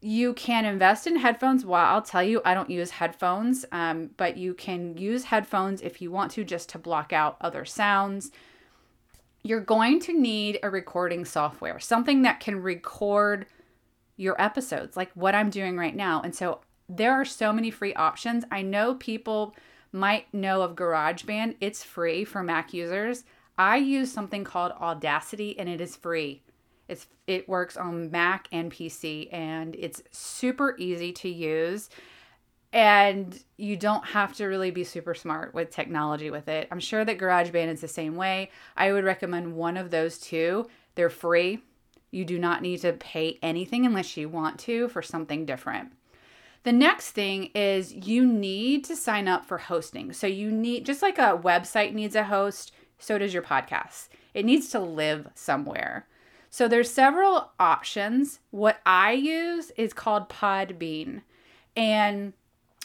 you 0.00 0.32
can 0.32 0.64
invest 0.64 1.06
in 1.06 1.16
headphones. 1.16 1.64
Well, 1.64 1.84
I'll 1.84 2.02
tell 2.02 2.22
you, 2.22 2.40
I 2.44 2.54
don't 2.54 2.70
use 2.70 2.90
headphones, 2.90 3.66
um, 3.70 4.10
but 4.16 4.36
you 4.36 4.54
can 4.54 4.96
use 4.96 5.24
headphones 5.24 5.82
if 5.82 6.00
you 6.00 6.10
want 6.10 6.32
to 6.32 6.44
just 6.44 6.70
to 6.70 6.78
block 6.78 7.12
out 7.12 7.36
other 7.40 7.64
sounds. 7.64 8.30
You're 9.42 9.60
going 9.60 10.00
to 10.00 10.18
need 10.18 10.58
a 10.62 10.70
recording 10.70 11.24
software, 11.24 11.78
something 11.78 12.22
that 12.22 12.40
can 12.40 12.62
record 12.62 13.46
your 14.16 14.40
episodes, 14.40 14.96
like 14.96 15.10
what 15.14 15.34
I'm 15.34 15.50
doing 15.50 15.76
right 15.76 15.96
now. 15.96 16.22
And 16.22 16.34
so 16.34 16.60
there 16.88 17.12
are 17.12 17.24
so 17.24 17.52
many 17.52 17.70
free 17.70 17.94
options. 17.94 18.44
I 18.50 18.62
know 18.62 18.94
people 18.94 19.54
might 19.92 20.32
know 20.32 20.62
of 20.62 20.76
GarageBand, 20.76 21.56
it's 21.60 21.82
free 21.82 22.24
for 22.24 22.42
Mac 22.42 22.72
users. 22.72 23.24
I 23.58 23.76
use 23.76 24.12
something 24.12 24.44
called 24.44 24.72
Audacity 24.72 25.58
and 25.58 25.68
it 25.68 25.80
is 25.80 25.96
free. 25.96 26.42
It's 26.88 27.06
it 27.26 27.48
works 27.48 27.76
on 27.76 28.10
Mac 28.10 28.48
and 28.50 28.72
PC 28.72 29.32
and 29.32 29.76
it's 29.78 30.02
super 30.10 30.76
easy 30.78 31.12
to 31.12 31.28
use. 31.28 31.88
And 32.72 33.42
you 33.56 33.76
don't 33.76 34.04
have 34.04 34.34
to 34.34 34.46
really 34.46 34.70
be 34.70 34.84
super 34.84 35.14
smart 35.14 35.54
with 35.54 35.70
technology 35.70 36.30
with 36.30 36.48
it. 36.48 36.68
I'm 36.70 36.80
sure 36.80 37.04
that 37.04 37.18
GarageBand 37.18 37.68
is 37.68 37.80
the 37.80 37.88
same 37.88 38.14
way. 38.14 38.50
I 38.76 38.92
would 38.92 39.04
recommend 39.04 39.54
one 39.54 39.76
of 39.76 39.90
those 39.90 40.18
two. 40.18 40.68
They're 40.94 41.10
free. 41.10 41.62
You 42.12 42.24
do 42.24 42.38
not 42.38 42.62
need 42.62 42.80
to 42.82 42.92
pay 42.92 43.38
anything 43.42 43.86
unless 43.86 44.16
you 44.16 44.28
want 44.28 44.58
to 44.60 44.88
for 44.88 45.02
something 45.02 45.46
different. 45.46 45.92
The 46.62 46.72
next 46.72 47.12
thing 47.12 47.50
is 47.54 47.92
you 47.92 48.26
need 48.26 48.84
to 48.84 48.96
sign 48.96 49.28
up 49.28 49.46
for 49.46 49.58
hosting. 49.58 50.12
So 50.12 50.26
you 50.26 50.50
need 50.50 50.84
just 50.84 51.02
like 51.02 51.18
a 51.18 51.40
website 51.42 51.94
needs 51.94 52.14
a 52.14 52.24
host, 52.24 52.72
so 53.00 53.18
does 53.18 53.34
your 53.34 53.42
podcast. 53.42 54.08
It 54.32 54.44
needs 54.44 54.68
to 54.68 54.78
live 54.78 55.28
somewhere. 55.34 56.06
So 56.50 56.68
there's 56.68 56.90
several 56.90 57.50
options. 57.58 58.40
What 58.50 58.80
I 58.86 59.12
use 59.12 59.70
is 59.76 59.92
called 59.92 60.28
Podbean. 60.28 61.22
And 61.76 62.32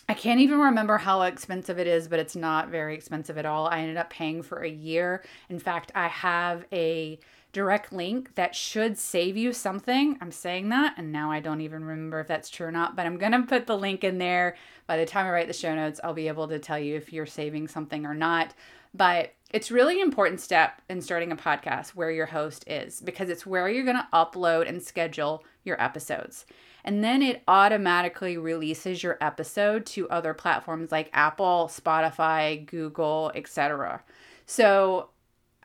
I 0.08 0.14
can't 0.14 0.40
even 0.40 0.60
remember 0.60 1.00
how 1.00 1.24
expensive 1.24 1.80
it 1.80 1.88
is, 1.88 2.08
but 2.08 2.20
it's 2.20 2.36
not 2.36 2.70
very 2.70 2.94
expensive 2.94 3.40
at 3.40 3.46
all. 3.46 3.68
I 3.68 3.80
ended 3.80 3.98
up 3.98 4.12
paying 4.12 4.44
for 4.44 4.62
a 4.62 4.70
year. 4.70 5.24
In 5.50 5.60
fact, 5.60 5.92
I 5.96 6.08
have 6.08 6.66
a 6.72 7.20
direct 7.54 7.92
link 7.92 8.36
that 8.36 8.54
should 8.54 8.98
save 9.00 9.36
you 9.36 9.52
something. 9.52 10.18
I'm 10.22 10.32
saying 10.32 10.70
that, 10.70 10.96
and 10.98 11.12
now 11.12 11.32
I 11.32 11.40
don't 11.40 11.62
even 11.62 11.84
remember 11.86 12.20
if 12.20 12.28
that's 12.28 12.50
true 12.50 12.68
or 12.68 12.72
not, 12.72 12.96
but 12.96 13.06
I'm 13.06 13.18
going 13.18 13.32
to 13.32 13.44
put 13.44 13.66
the 13.66 13.78
link 13.78 14.04
in 14.04 14.20
there. 14.20 14.58
By 14.86 14.98
the 14.98 15.06
time 15.06 15.26
I 15.26 15.32
write 15.32 15.48
the 15.48 15.54
show 15.54 15.74
notes, 15.74 16.00
I'll 16.04 16.14
be 16.14 16.28
able 16.28 16.50
to 16.50 16.60
tell 16.60 16.78
you 16.78 16.96
if 16.96 17.12
you're 17.12 17.26
saving 17.26 17.68
something 17.68 18.06
or 18.06 18.14
not. 18.14 18.54
But 18.94 19.34
it's 19.56 19.72
really 19.72 20.02
important 20.02 20.42
step 20.42 20.82
in 20.90 21.00
starting 21.00 21.32
a 21.32 21.36
podcast 21.38 21.92
where 21.92 22.12
your 22.12 22.26
host 22.26 22.66
is 22.68 23.00
because 23.00 23.30
it's 23.30 23.46
where 23.46 23.70
you're 23.70 23.86
going 23.86 23.96
to 23.96 24.08
upload 24.12 24.68
and 24.68 24.84
schedule 24.84 25.46
your 25.64 25.82
episodes. 25.82 26.46
And 26.84 27.02
then 27.02 27.22
it 27.22 27.42
automatically 27.48 28.36
releases 28.36 29.02
your 29.02 29.18
episode 29.22 29.86
to 29.86 30.10
other 30.10 30.34
platforms 30.34 30.92
like 30.92 31.10
Apple, 31.14 31.72
Spotify, 31.72 32.66
Google, 32.66 33.32
etc. 33.34 34.04
So 34.46 35.12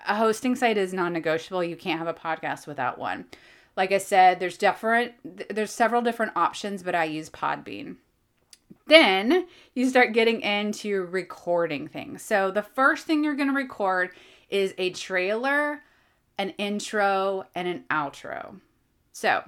a 0.07 0.15
hosting 0.15 0.55
site 0.55 0.79
is 0.79 0.95
non-negotiable. 0.95 1.65
You 1.65 1.75
can't 1.75 1.99
have 1.99 2.07
a 2.07 2.15
podcast 2.15 2.69
without 2.69 2.97
one. 2.97 3.25
Like 3.77 3.91
I 3.91 3.99
said, 3.99 4.39
there's 4.39 4.57
different 4.57 5.15
there's 5.53 5.73
several 5.73 6.01
different 6.01 6.37
options, 6.37 6.85
but 6.85 6.95
I 6.95 7.07
use 7.07 7.29
Podbean. 7.29 7.97
Then 8.87 9.47
you 9.75 9.89
start 9.89 10.13
getting 10.13 10.41
into 10.41 11.05
recording 11.07 11.89
things. 11.89 12.23
So 12.23 12.51
the 12.51 12.63
first 12.63 13.07
thing 13.07 13.23
you're 13.23 13.37
going 13.37 13.49
to 13.49 13.55
record 13.55 14.11
is 14.49 14.75
a 14.79 14.91
trailer, 14.91 15.83
an 16.39 16.51
intro, 16.51 17.45
and 17.55 17.69
an 17.69 17.85
outro. 17.91 18.61
So 19.13 19.45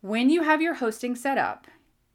when 0.00 0.30
you 0.30 0.42
have 0.42 0.62
your 0.62 0.74
hosting 0.74 1.14
set 1.14 1.36
up, 1.36 1.66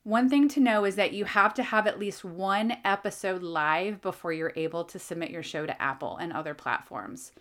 one 0.04 0.30
thing 0.30 0.48
to 0.50 0.60
know 0.60 0.86
is 0.86 0.96
that 0.96 1.14
you 1.14 1.26
have 1.26 1.54
to 1.56 1.64
have 1.64 1.86
at 1.86 2.00
least 2.00 2.26
one 2.26 2.78
episode 2.84 3.44
live 3.44 4.02
before 4.02 4.34
you're 4.34 4.54
able 4.56 4.84
to 4.86 4.98
submit 4.98 5.30
your 5.30 5.44
show 5.44 5.68
to 5.68 5.82
Apple 5.82 6.18
and 6.18 6.34
other 6.34 6.56
platforms. 6.56 7.32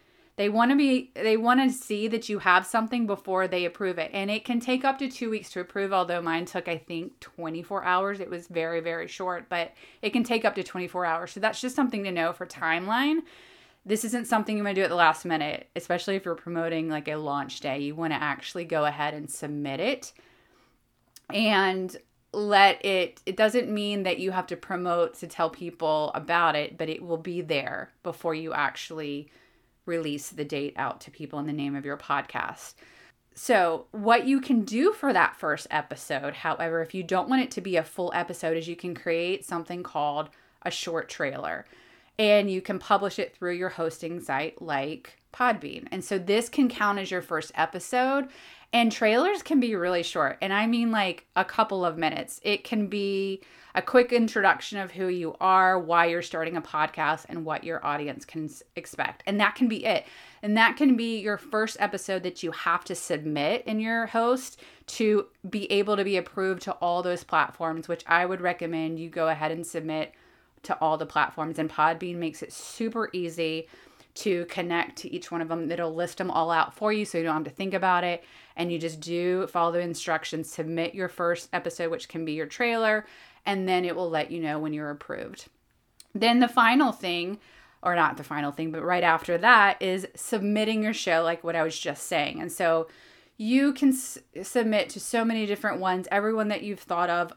They 0.40 0.49
want 0.49 0.70
to 0.70 0.75
be 0.75 1.11
they 1.12 1.37
want 1.37 1.61
to 1.61 1.68
see 1.68 2.09
that 2.09 2.30
you 2.30 2.38
have 2.38 2.64
something 2.64 3.06
before 3.06 3.47
they 3.47 3.66
approve 3.66 3.99
it. 3.99 4.11
And 4.14 4.30
it 4.30 4.42
can 4.42 4.59
take 4.59 4.87
up 4.87 4.99
to 5.00 5.11
2 5.11 5.28
weeks 5.28 5.50
to 5.50 5.61
approve, 5.61 5.92
although 5.92 6.23
mine 6.23 6.47
took 6.47 6.66
I 6.66 6.78
think 6.78 7.20
24 7.20 7.85
hours. 7.85 8.20
It 8.20 8.30
was 8.30 8.47
very 8.47 8.80
very 8.80 9.06
short, 9.06 9.50
but 9.50 9.73
it 10.00 10.14
can 10.14 10.25
take 10.25 10.47
up 10.47 10.54
to 10.54 10.62
24 10.62 11.04
hours. 11.04 11.32
So 11.32 11.40
that's 11.40 11.61
just 11.61 11.76
something 11.76 12.04
to 12.04 12.11
know 12.11 12.32
for 12.32 12.47
timeline. 12.47 13.18
This 13.85 14.02
isn't 14.02 14.28
something 14.28 14.56
you 14.56 14.64
want 14.64 14.76
to 14.76 14.80
do 14.80 14.85
at 14.85 14.88
the 14.88 14.94
last 14.97 15.26
minute, 15.26 15.68
especially 15.76 16.16
if 16.16 16.25
you're 16.25 16.35
promoting 16.35 16.88
like 16.88 17.09
a 17.09 17.16
launch 17.16 17.61
day. 17.61 17.80
You 17.80 17.94
want 17.94 18.14
to 18.14 18.23
actually 18.23 18.64
go 18.64 18.87
ahead 18.87 19.12
and 19.12 19.30
submit 19.30 19.78
it. 19.78 20.14
And 21.28 21.94
let 22.32 22.82
it 22.82 23.20
it 23.26 23.37
doesn't 23.37 23.68
mean 23.68 24.04
that 24.04 24.18
you 24.18 24.30
have 24.30 24.47
to 24.47 24.56
promote 24.56 25.18
to 25.18 25.26
tell 25.26 25.50
people 25.50 26.12
about 26.14 26.56
it 26.56 26.78
but 26.78 26.88
it 26.88 27.02
will 27.02 27.18
be 27.18 27.42
there 27.42 27.90
before 28.04 28.35
you 28.35 28.54
actually 28.54 29.28
release 29.90 30.30
the 30.30 30.44
date 30.44 30.73
out 30.76 31.00
to 31.02 31.11
people 31.11 31.38
in 31.38 31.47
the 31.47 31.52
name 31.52 31.75
of 31.75 31.85
your 31.85 31.99
podcast. 31.99 32.75
So, 33.35 33.87
what 33.92 34.26
you 34.26 34.40
can 34.40 34.64
do 34.64 34.92
for 34.92 35.12
that 35.12 35.37
first 35.37 35.66
episode, 35.70 36.35
however, 36.35 36.82
if 36.82 36.94
you 36.94 37.02
don't 37.02 37.28
want 37.28 37.42
it 37.42 37.50
to 37.52 37.61
be 37.61 37.76
a 37.76 37.85
full 37.85 38.12
episode, 38.14 38.56
is 38.56 38.68
you 38.68 38.76
can 38.76 38.94
create 38.94 39.44
something 39.44 39.82
called 39.82 40.30
a 40.62 40.70
short 40.70 41.09
trailer 41.09 41.64
and 42.18 42.50
you 42.50 42.61
can 42.61 42.78
publish 42.78 43.18
it 43.18 43.35
through 43.35 43.54
your 43.54 43.70
hosting 43.70 44.20
site 44.20 44.61
like 44.61 45.16
Podbean. 45.32 45.87
And 45.90 46.04
so, 46.04 46.18
this 46.18 46.49
can 46.49 46.68
count 46.68 46.99
as 46.99 47.11
your 47.11 47.23
first 47.23 47.52
episode. 47.54 48.28
And 48.73 48.93
trailers 48.93 49.43
can 49.43 49.59
be 49.59 49.75
really 49.75 50.05
short. 50.05 50.39
And 50.41 50.53
I 50.53 50.67
mean 50.67 50.93
like 50.93 51.27
a 51.35 51.45
couple 51.45 51.85
of 51.85 51.99
minutes. 51.99 52.41
It 52.45 52.62
can 52.62 52.87
be 52.87 53.43
a 53.75 53.83
quick 53.83 54.12
introduction 54.12 54.79
of 54.79 54.93
who 54.93 55.09
you 55.09 55.37
are, 55.41 55.79
why 55.79 56.07
you're 56.07 56.23
starting 56.23 56.57
a 56.57 56.62
podcast, 56.62 57.27
and 57.29 57.45
what 57.45 57.65
your 57.65 57.85
audience 57.85 58.25
can 58.25 58.49
expect. 58.77 59.23
And 59.27 59.41
that 59.41 59.55
can 59.55 59.69
be 59.69 59.85
it. 59.85 60.07
And 60.43 60.57
that 60.57 60.77
can 60.77 60.97
be 60.97 61.19
your 61.21 61.37
first 61.37 61.77
episode 61.81 62.23
that 62.23 62.43
you 62.43 62.53
have 62.53 62.85
to 62.85 62.95
submit 62.95 63.65
in 63.67 63.81
your 63.81 64.07
host 64.07 64.61
to 64.87 65.27
be 65.49 65.71
able 65.71 65.97
to 65.97 66.05
be 66.05 66.17
approved 66.17 66.62
to 66.62 66.73
all 66.75 67.03
those 67.03 67.25
platforms, 67.25 67.89
which 67.89 68.05
I 68.07 68.27
would 68.27 68.41
recommend 68.41 68.99
you 68.99 69.09
go 69.09 69.29
ahead 69.29 69.53
and 69.53 69.67
submit 69.67 70.12
to 70.65 70.79
all 70.81 70.97
the 70.97 71.07
platforms. 71.07 71.59
And 71.59 71.71
Podbean 71.71 72.17
makes 72.17 72.43
it 72.43 72.53
super 72.53 73.09
easy 73.12 73.69
to 74.12 74.45
connect 74.47 74.97
to 74.99 75.15
each 75.15 75.31
one 75.31 75.41
of 75.41 75.49
them. 75.49 75.71
It'll 75.71 75.95
list 75.95 76.19
them 76.19 76.31
all 76.31 76.50
out 76.50 76.75
for 76.75 76.93
you 76.93 77.05
so 77.05 77.19
you 77.19 77.25
don't 77.25 77.35
have 77.35 77.45
to 77.45 77.50
think 77.50 77.75
about 77.75 78.03
it. 78.03 78.25
And 78.61 78.71
you 78.71 78.79
just 78.79 79.00
do 79.00 79.47
follow 79.47 79.73
the 79.73 79.81
instructions, 79.81 80.52
submit 80.52 80.95
your 80.95 81.09
first 81.09 81.49
episode, 81.50 81.90
which 81.90 82.11
can 82.11 82.26
be 82.26 82.33
your 82.33 82.45
trailer, 82.45 83.07
and 83.47 83.67
then 83.67 83.87
it 83.87 83.97
will 83.97 84.11
let 84.11 84.31
you 84.31 84.38
know 84.38 84.59
when 84.59 84.75
you're 84.75 84.90
approved. 84.90 85.47
Then 86.14 86.40
the 86.40 86.47
final 86.47 86.93
thing, 86.93 87.38
or 87.83 87.95
not 87.95 88.19
the 88.19 88.23
final 88.23 88.52
thing, 88.52 88.71
but 88.71 88.85
right 88.85 89.02
after 89.02 89.38
that 89.38 89.81
is 89.81 90.07
submitting 90.14 90.83
your 90.83 90.93
show, 90.93 91.23
like 91.23 91.43
what 91.43 91.57
I 91.57 91.62
was 91.62 91.79
just 91.79 92.07
saying. 92.07 92.38
And 92.38 92.52
so 92.52 92.88
you 93.38 93.73
can 93.73 93.95
s- 93.95 94.19
submit 94.43 94.90
to 94.90 95.00
so 95.00 95.25
many 95.25 95.47
different 95.47 95.81
ones, 95.81 96.07
everyone 96.11 96.49
that 96.49 96.62
you've 96.62 96.81
thought 96.81 97.09
of. 97.09 97.33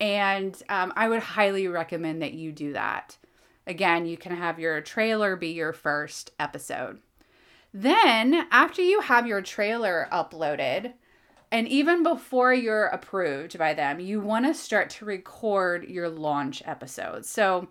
And 0.00 0.56
um, 0.70 0.90
I 0.96 1.10
would 1.10 1.20
highly 1.20 1.68
recommend 1.68 2.22
that 2.22 2.32
you 2.32 2.50
do 2.50 2.72
that. 2.72 3.18
Again, 3.66 4.06
you 4.06 4.16
can 4.16 4.34
have 4.34 4.58
your 4.58 4.80
trailer 4.80 5.36
be 5.36 5.48
your 5.48 5.74
first 5.74 6.30
episode. 6.40 7.00
Then, 7.78 8.46
after 8.50 8.80
you 8.80 9.02
have 9.02 9.26
your 9.26 9.42
trailer 9.42 10.08
uploaded, 10.10 10.94
and 11.52 11.68
even 11.68 12.02
before 12.02 12.54
you're 12.54 12.86
approved 12.86 13.58
by 13.58 13.74
them, 13.74 14.00
you 14.00 14.18
want 14.18 14.46
to 14.46 14.54
start 14.54 14.88
to 14.90 15.04
record 15.04 15.86
your 15.86 16.08
launch 16.08 16.62
episodes. 16.64 17.28
So, 17.28 17.68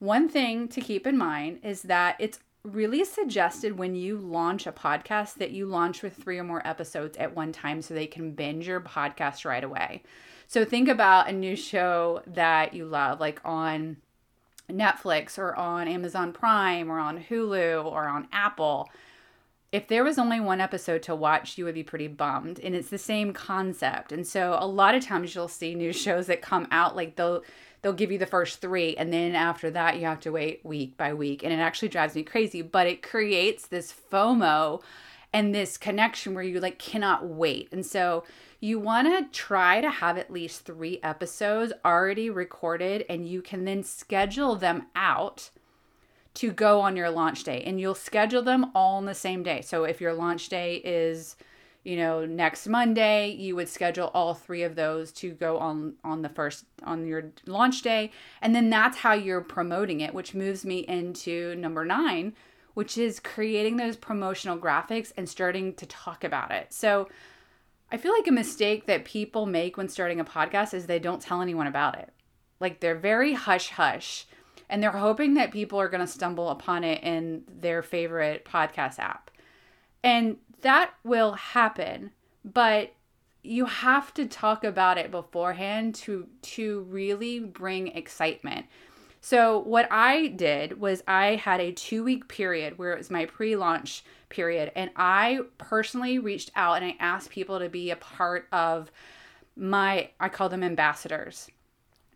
one 0.00 0.28
thing 0.28 0.66
to 0.66 0.80
keep 0.80 1.06
in 1.06 1.16
mind 1.16 1.60
is 1.62 1.82
that 1.82 2.16
it's 2.18 2.40
really 2.64 3.04
suggested 3.04 3.78
when 3.78 3.94
you 3.94 4.18
launch 4.18 4.66
a 4.66 4.72
podcast 4.72 5.34
that 5.34 5.52
you 5.52 5.66
launch 5.66 6.02
with 6.02 6.16
three 6.16 6.40
or 6.40 6.44
more 6.44 6.66
episodes 6.66 7.16
at 7.16 7.36
one 7.36 7.52
time 7.52 7.80
so 7.80 7.94
they 7.94 8.08
can 8.08 8.32
binge 8.32 8.66
your 8.66 8.80
podcast 8.80 9.44
right 9.44 9.62
away. 9.62 10.02
So, 10.48 10.64
think 10.64 10.88
about 10.88 11.28
a 11.28 11.32
new 11.32 11.54
show 11.54 12.22
that 12.26 12.74
you 12.74 12.86
love, 12.86 13.20
like 13.20 13.40
on 13.44 13.98
Netflix 14.68 15.38
or 15.38 15.54
on 15.54 15.86
Amazon 15.86 16.32
Prime 16.32 16.90
or 16.90 16.98
on 16.98 17.22
Hulu 17.22 17.84
or 17.84 18.08
on 18.08 18.26
Apple 18.32 18.90
if 19.72 19.88
there 19.88 20.04
was 20.04 20.18
only 20.18 20.38
one 20.38 20.60
episode 20.60 21.02
to 21.04 21.14
watch, 21.14 21.56
you 21.56 21.64
would 21.64 21.74
be 21.74 21.82
pretty 21.82 22.06
bummed. 22.06 22.60
And 22.60 22.74
it's 22.74 22.90
the 22.90 22.98
same 22.98 23.32
concept. 23.32 24.12
And 24.12 24.26
so 24.26 24.56
a 24.60 24.66
lot 24.66 24.94
of 24.94 25.04
times 25.04 25.34
you'll 25.34 25.48
see 25.48 25.74
new 25.74 25.94
shows 25.94 26.26
that 26.26 26.42
come 26.42 26.68
out 26.70 26.94
like 26.94 27.16
they'll 27.16 27.42
they'll 27.80 27.92
give 27.92 28.12
you 28.12 28.18
the 28.18 28.26
first 28.26 28.60
3 28.60 28.94
and 28.96 29.12
then 29.12 29.34
after 29.34 29.68
that 29.68 29.98
you 29.98 30.06
have 30.06 30.20
to 30.20 30.30
wait 30.30 30.60
week 30.64 30.96
by 30.96 31.12
week 31.12 31.42
and 31.42 31.52
it 31.52 31.56
actually 31.56 31.88
drives 31.88 32.14
me 32.14 32.22
crazy, 32.22 32.62
but 32.62 32.86
it 32.86 33.02
creates 33.02 33.66
this 33.66 33.92
FOMO 34.12 34.80
and 35.32 35.52
this 35.52 35.76
connection 35.76 36.34
where 36.34 36.44
you 36.44 36.60
like 36.60 36.78
cannot 36.78 37.26
wait. 37.26 37.68
And 37.72 37.84
so 37.84 38.22
you 38.60 38.78
want 38.78 39.08
to 39.08 39.36
try 39.36 39.80
to 39.80 39.90
have 39.90 40.16
at 40.16 40.30
least 40.30 40.64
3 40.64 41.00
episodes 41.02 41.72
already 41.84 42.30
recorded 42.30 43.04
and 43.08 43.26
you 43.26 43.42
can 43.42 43.64
then 43.64 43.82
schedule 43.82 44.54
them 44.54 44.86
out 44.94 45.50
to 46.34 46.50
go 46.50 46.80
on 46.80 46.96
your 46.96 47.10
launch 47.10 47.44
day 47.44 47.62
and 47.66 47.80
you'll 47.80 47.94
schedule 47.94 48.42
them 48.42 48.70
all 48.74 48.96
on 48.96 49.04
the 49.04 49.14
same 49.14 49.42
day. 49.42 49.60
So 49.60 49.84
if 49.84 50.00
your 50.00 50.14
launch 50.14 50.48
day 50.48 50.76
is, 50.76 51.36
you 51.84 51.96
know, 51.96 52.24
next 52.24 52.66
Monday, 52.66 53.30
you 53.30 53.54
would 53.56 53.68
schedule 53.68 54.10
all 54.14 54.34
three 54.34 54.62
of 54.62 54.74
those 54.74 55.12
to 55.12 55.32
go 55.32 55.58
on 55.58 55.94
on 56.04 56.22
the 56.22 56.28
first 56.28 56.64
on 56.84 57.06
your 57.06 57.32
launch 57.46 57.82
day 57.82 58.10
and 58.40 58.54
then 58.54 58.70
that's 58.70 58.98
how 58.98 59.12
you're 59.12 59.42
promoting 59.42 60.00
it, 60.00 60.14
which 60.14 60.34
moves 60.34 60.64
me 60.64 60.78
into 60.88 61.54
number 61.56 61.84
9, 61.84 62.34
which 62.74 62.96
is 62.96 63.20
creating 63.20 63.76
those 63.76 63.96
promotional 63.96 64.56
graphics 64.56 65.12
and 65.16 65.28
starting 65.28 65.74
to 65.74 65.86
talk 65.86 66.24
about 66.24 66.50
it. 66.50 66.72
So 66.72 67.08
I 67.90 67.98
feel 67.98 68.12
like 68.12 68.26
a 68.26 68.32
mistake 68.32 68.86
that 68.86 69.04
people 69.04 69.44
make 69.44 69.76
when 69.76 69.88
starting 69.88 70.18
a 70.18 70.24
podcast 70.24 70.72
is 70.72 70.86
they 70.86 70.98
don't 70.98 71.20
tell 71.20 71.42
anyone 71.42 71.66
about 71.66 71.98
it. 71.98 72.08
Like 72.58 72.80
they're 72.80 72.94
very 72.94 73.34
hush 73.34 73.68
hush 73.68 74.26
and 74.72 74.82
they're 74.82 74.90
hoping 74.90 75.34
that 75.34 75.52
people 75.52 75.78
are 75.78 75.90
going 75.90 76.00
to 76.00 76.10
stumble 76.10 76.48
upon 76.48 76.82
it 76.82 77.02
in 77.04 77.44
their 77.46 77.82
favorite 77.82 78.46
podcast 78.46 78.98
app. 78.98 79.30
And 80.02 80.38
that 80.62 80.94
will 81.04 81.32
happen, 81.32 82.10
but 82.42 82.94
you 83.42 83.66
have 83.66 84.14
to 84.14 84.24
talk 84.24 84.64
about 84.64 84.96
it 84.96 85.10
beforehand 85.10 85.94
to 85.96 86.26
to 86.40 86.80
really 86.88 87.38
bring 87.38 87.88
excitement. 87.88 88.64
So 89.20 89.58
what 89.58 89.88
I 89.90 90.28
did 90.28 90.80
was 90.80 91.02
I 91.06 91.36
had 91.36 91.60
a 91.60 91.72
2-week 91.72 92.28
period 92.28 92.78
where 92.78 92.92
it 92.92 92.98
was 92.98 93.10
my 93.10 93.26
pre-launch 93.26 94.04
period 94.30 94.72
and 94.74 94.90
I 94.96 95.40
personally 95.58 96.18
reached 96.18 96.50
out 96.56 96.82
and 96.82 96.86
I 96.86 96.96
asked 96.98 97.30
people 97.30 97.58
to 97.58 97.68
be 97.68 97.90
a 97.90 97.96
part 97.96 98.48
of 98.52 98.90
my 99.54 100.08
I 100.18 100.30
call 100.30 100.48
them 100.48 100.64
ambassadors 100.64 101.50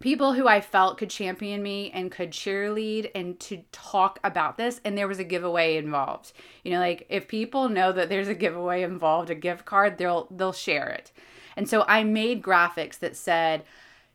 people 0.00 0.34
who 0.34 0.46
I 0.46 0.60
felt 0.60 0.98
could 0.98 1.10
champion 1.10 1.62
me 1.62 1.90
and 1.92 2.10
could 2.10 2.30
cheerlead 2.30 3.10
and 3.14 3.38
to 3.40 3.62
talk 3.72 4.18
about 4.22 4.58
this 4.58 4.80
and 4.84 4.96
there 4.96 5.08
was 5.08 5.18
a 5.18 5.24
giveaway 5.24 5.76
involved. 5.76 6.32
You 6.64 6.72
know, 6.72 6.80
like 6.80 7.06
if 7.08 7.28
people 7.28 7.68
know 7.68 7.92
that 7.92 8.08
there's 8.08 8.28
a 8.28 8.34
giveaway 8.34 8.82
involved, 8.82 9.30
a 9.30 9.34
gift 9.34 9.64
card, 9.64 9.98
they'll 9.98 10.28
they'll 10.30 10.52
share 10.52 10.88
it. 10.88 11.12
And 11.56 11.68
so 11.68 11.84
I 11.88 12.04
made 12.04 12.42
graphics 12.42 12.98
that 12.98 13.16
said, 13.16 13.64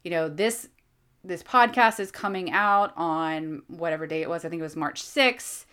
you 0.04 0.12
know, 0.12 0.30
this 0.30 0.70
this 1.24 1.44
podcast 1.44 2.00
is 2.00 2.12
coming 2.12 2.52
out 2.52 2.94
on 2.96 3.64
whatever 3.68 4.08
day 4.08 4.22
it 4.22 4.30
was. 4.30 4.46
I 4.46 4.50
think 4.50 4.60
it 4.60 4.64
was 4.64 4.76
March 4.76 5.04
6th 5.04 5.66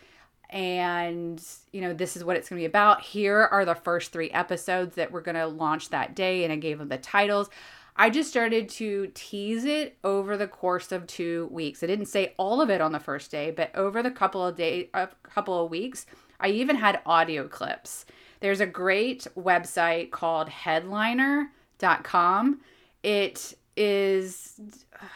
and 0.50 1.42
you 1.72 1.80
know 1.82 1.92
this 1.92 2.16
is 2.16 2.24
what 2.24 2.34
it's 2.34 2.48
going 2.48 2.58
to 2.58 2.62
be 2.62 2.66
about 2.66 3.02
here 3.02 3.48
are 3.50 3.66
the 3.66 3.74
first 3.74 4.12
three 4.12 4.30
episodes 4.30 4.94
that 4.94 5.12
we're 5.12 5.20
going 5.20 5.34
to 5.34 5.46
launch 5.46 5.90
that 5.90 6.14
day 6.14 6.42
and 6.42 6.52
i 6.52 6.56
gave 6.56 6.78
them 6.78 6.88
the 6.88 6.96
titles 6.96 7.50
I 8.00 8.10
just 8.10 8.30
started 8.30 8.68
to 8.70 9.10
tease 9.12 9.64
it 9.64 9.98
over 10.04 10.36
the 10.36 10.46
course 10.46 10.92
of 10.92 11.08
two 11.08 11.48
weeks. 11.50 11.82
I 11.82 11.88
didn't 11.88 12.06
say 12.06 12.32
all 12.36 12.60
of 12.60 12.70
it 12.70 12.80
on 12.80 12.92
the 12.92 13.00
first 13.00 13.32
day, 13.32 13.50
but 13.50 13.74
over 13.74 14.04
the 14.04 14.10
couple 14.12 14.46
of 14.46 14.54
day, 14.54 14.88
a 14.94 15.08
couple 15.24 15.64
of 15.64 15.68
weeks, 15.68 16.06
I 16.38 16.50
even 16.50 16.76
had 16.76 17.00
audio 17.04 17.48
clips. 17.48 18.06
There's 18.38 18.60
a 18.60 18.66
great 18.66 19.26
website 19.36 20.12
called 20.12 20.48
headliner.com. 20.48 22.60
It 23.02 23.54
is, 23.76 24.60
I 24.94 25.06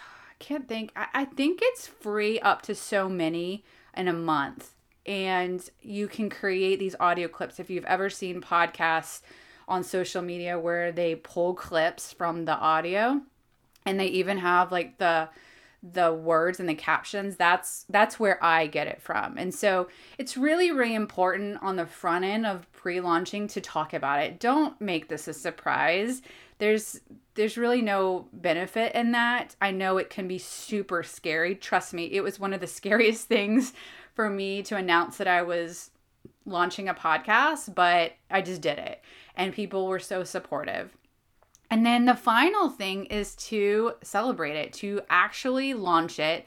can't 0.41 0.67
think, 0.67 0.91
I, 0.97 1.07
I 1.15 1.25
think 1.27 1.61
it's 1.63 1.87
free 1.87 2.41
up 2.41 2.63
to 2.63 2.75
so 2.75 3.09
many 3.09 3.65
in 3.97 4.09
a 4.09 4.13
month. 4.13 4.75
And 5.07 5.65
you 5.81 6.09
can 6.09 6.29
create 6.31 6.81
these 6.81 6.97
audio 6.99 7.29
clips. 7.29 7.61
If 7.61 7.71
you've 7.71 7.85
ever 7.85 8.11
seen 8.11 8.41
podcasts, 8.41 9.21
on 9.69 9.83
social 9.85 10.23
media 10.23 10.59
where 10.59 10.93
they 10.93 11.15
pull 11.15 11.55
clips 11.55 12.13
from 12.13 12.45
the 12.45 12.57
audio 12.57 13.21
and 13.85 13.99
they 13.99 14.07
even 14.07 14.39
have 14.39 14.73
like 14.73 14.99
the 14.99 15.29
the 15.85 16.13
words 16.13 16.61
and 16.61 16.69
the 16.69 16.75
captions. 16.75 17.37
That's 17.37 17.85
that's 17.89 18.21
where 18.21 18.43
i 18.43 18.69
get 18.69 18.87
it 18.87 19.03
from. 19.03 19.37
And 19.37 19.53
so 19.53 19.89
it's 20.19 20.37
really 20.37 20.71
really 20.71 20.95
important 20.95 21.59
on 21.63 21.77
the 21.77 21.87
front 21.87 22.25
end 22.25 22.47
of 22.47 22.71
pre-launching 22.73 23.49
to 23.49 23.61
talk 23.61 23.93
about 23.93 24.23
it. 24.23 24.39
Don't 24.39 24.81
make 24.81 25.09
this 25.09 25.27
a 25.27 25.33
surprise. 25.33 26.23
There's 26.59 27.01
there's 27.35 27.57
really 27.57 27.83
no 27.83 28.29
benefit 28.33 28.95
in 28.95 29.13
that. 29.13 29.57
I 29.61 29.71
know 29.71 29.97
it 29.97 30.11
can 30.11 30.29
be 30.29 30.39
super 30.39 31.03
scary. 31.03 31.55
Trust 31.57 31.93
me 31.93 32.05
it 32.05 32.23
was 32.23 32.39
one 32.39 32.53
of 32.53 32.61
the 32.61 32.67
scariest 32.79 33.27
things 33.27 33.73
for 34.15 34.29
me 34.29 34.63
to 34.63 34.77
announce 34.77 35.17
that 35.17 35.29
i 35.29 35.43
was 35.43 35.91
launching 36.45 36.89
a 36.89 36.95
podcast 36.95 37.75
but 37.75 38.13
i 38.31 38.41
just 38.41 38.61
did 38.61 38.79
it 38.79 39.03
and 39.37 39.53
people 39.53 39.87
were 39.87 39.99
so 39.99 40.25
supportive. 40.25 40.97
And 41.71 41.87
then 41.87 42.05
the 42.05 42.15
final 42.15 42.69
thing 42.69 43.07
is 43.07 43.35
to 43.37 43.93
celebrate 44.03 44.57
it, 44.57 44.73
to 44.75 45.01
actually 45.09 45.75
launch 45.75 46.19
it, 46.19 46.45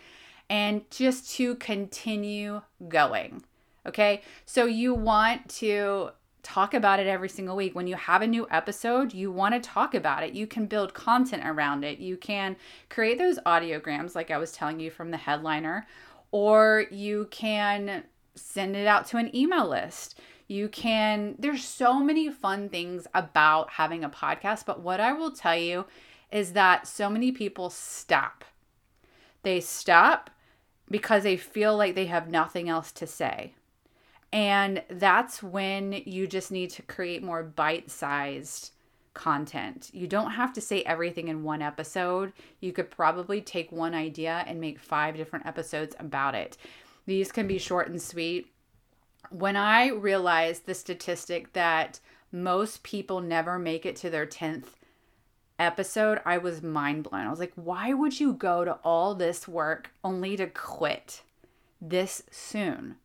and 0.50 0.90
just 0.92 1.32
to 1.36 1.56
continue 1.56 2.62
going. 2.88 3.44
Okay. 3.88 4.22
So 4.46 4.66
you 4.66 4.94
want 4.94 5.50
to 5.50 6.12
talk 6.44 6.76
about 6.76 7.00
it 7.00 7.08
every 7.08 7.30
single 7.30 7.56
week. 7.56 7.74
When 7.74 7.88
you 7.88 7.96
have 7.96 8.22
a 8.22 8.28
new 8.28 8.48
episode, 8.52 9.14
you 9.14 9.32
want 9.32 9.56
to 9.56 9.68
talk 9.68 9.96
about 9.96 10.22
it. 10.22 10.34
You 10.34 10.46
can 10.46 10.68
build 10.68 10.94
content 10.94 11.42
around 11.44 11.84
it. 11.84 11.98
You 11.98 12.18
can 12.18 12.56
create 12.90 13.18
those 13.18 13.40
audiograms, 13.48 14.14
like 14.14 14.30
I 14.30 14.38
was 14.38 14.52
telling 14.52 14.80
you 14.80 14.92
from 14.92 15.10
the 15.10 15.18
headliner, 15.18 15.88
or 16.32 16.86
you 16.92 17.28
can 17.32 18.04
send 18.36 18.76
it 18.76 18.88
out 18.88 19.06
to 19.08 19.18
an 19.18 19.36
email 19.36 19.68
list 19.68 20.20
You 20.48 20.70
can, 20.70 21.36
there's 21.40 21.64
so 21.64 22.00
many 22.00 22.30
fun 22.30 22.70
things 22.70 23.08
about 23.14 23.72
having 23.72 24.04
a 24.04 24.10
podcast, 24.10 24.66
but 24.66 24.82
what 24.82 25.00
I 25.00 25.12
will 25.14 25.32
tell 25.32 25.58
you 25.58 25.86
is 26.32 26.54
that 26.54 26.88
so 26.88 27.10
many 27.10 27.32
people 27.32 27.70
stop. 27.70 28.44
They 29.44 29.60
stop 29.60 30.30
because 30.90 31.24
they 31.24 31.38
feel 31.38 31.76
like 31.76 31.96
they 31.96 32.06
have 32.06 32.30
nothing 32.30 32.70
else 32.70 32.92
to 32.94 33.08
say. 33.08 33.54
And 34.32 34.84
that's 34.90 35.42
when 35.42 35.94
you 36.06 36.28
just 36.28 36.52
need 36.52 36.70
to 36.72 36.82
create 36.84 37.24
more 37.24 37.42
bite 37.44 37.90
sized 37.90 38.72
content. 39.14 39.90
You 39.94 40.08
don't 40.08 40.32
have 40.32 40.52
to 40.54 40.62
say 40.62 40.84
everything 40.84 41.30
in 41.30 41.44
one 41.44 41.62
episode. 41.62 42.34
You 42.60 42.74
could 42.74 42.92
probably 42.92 43.42
take 43.42 43.72
one 43.72 43.96
idea 43.96 44.44
and 44.46 44.60
make 44.60 44.78
five 44.78 45.16
different 45.16 45.46
episodes 45.46 45.96
about 46.00 46.36
it. 46.36 46.58
These 47.06 47.32
can 47.32 47.48
be 47.48 47.58
short 47.58 47.88
and 47.88 48.02
sweet. 48.02 48.48
When 49.30 49.56
I 49.56 49.90
realized 49.90 50.66
the 50.66 50.74
statistic 50.74 51.54
that 51.54 52.00
most 52.32 52.84
people 52.84 53.22
never 53.22 53.58
make 53.60 53.86
it 53.86 53.96
to 53.98 54.10
their 54.10 54.26
10th 54.26 54.66
episode, 55.58 56.20
I 56.26 56.38
was 56.38 56.62
mind 56.62 57.04
blown. 57.04 57.26
I 57.26 57.30
was 57.30 57.40
like, 57.40 57.54
why 57.56 57.94
would 57.94 58.20
you 58.20 58.34
go 58.34 58.66
to 58.66 58.80
all 58.84 59.16
this 59.16 59.48
work 59.48 59.92
only 60.04 60.36
to 60.38 60.48
quit 60.48 61.22
this 61.82 62.24
soon? 62.32 62.96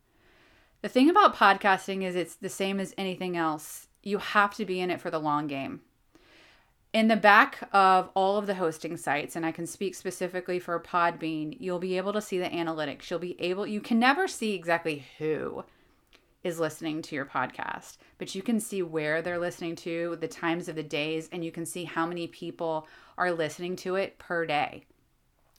The 0.82 0.88
thing 0.88 1.10
about 1.10 1.36
podcasting 1.36 2.02
is 2.02 2.16
it's 2.16 2.36
the 2.36 2.48
same 2.48 2.80
as 2.80 2.94
anything 2.96 3.36
else. 3.36 3.88
You 4.02 4.18
have 4.18 4.54
to 4.54 4.64
be 4.64 4.80
in 4.80 4.90
it 4.90 5.00
for 5.00 5.10
the 5.10 5.20
long 5.20 5.46
game. 5.46 5.82
In 6.92 7.06
the 7.06 7.16
back 7.16 7.68
of 7.72 8.10
all 8.16 8.36
of 8.36 8.48
the 8.48 8.56
hosting 8.56 8.96
sites, 8.96 9.36
and 9.36 9.46
I 9.46 9.52
can 9.52 9.66
speak 9.66 9.94
specifically 9.94 10.58
for 10.58 10.80
Podbean, 10.80 11.56
you'll 11.60 11.78
be 11.78 11.96
able 11.96 12.12
to 12.12 12.20
see 12.20 12.38
the 12.38 12.48
analytics. 12.48 13.08
You'll 13.08 13.20
be 13.20 13.40
able, 13.40 13.64
you 13.64 13.80
can 13.80 14.00
never 14.00 14.26
see 14.26 14.54
exactly 14.54 15.04
who 15.18 15.64
is 16.42 16.58
listening 16.58 17.00
to 17.02 17.14
your 17.14 17.26
podcast, 17.26 17.98
but 18.18 18.34
you 18.34 18.42
can 18.42 18.58
see 18.58 18.82
where 18.82 19.22
they're 19.22 19.38
listening 19.38 19.76
to, 19.76 20.16
the 20.20 20.26
times 20.26 20.68
of 20.68 20.74
the 20.74 20.82
days, 20.82 21.28
and 21.30 21.44
you 21.44 21.52
can 21.52 21.64
see 21.64 21.84
how 21.84 22.06
many 22.06 22.26
people 22.26 22.88
are 23.16 23.30
listening 23.30 23.76
to 23.76 23.94
it 23.94 24.18
per 24.18 24.44
day. 24.44 24.84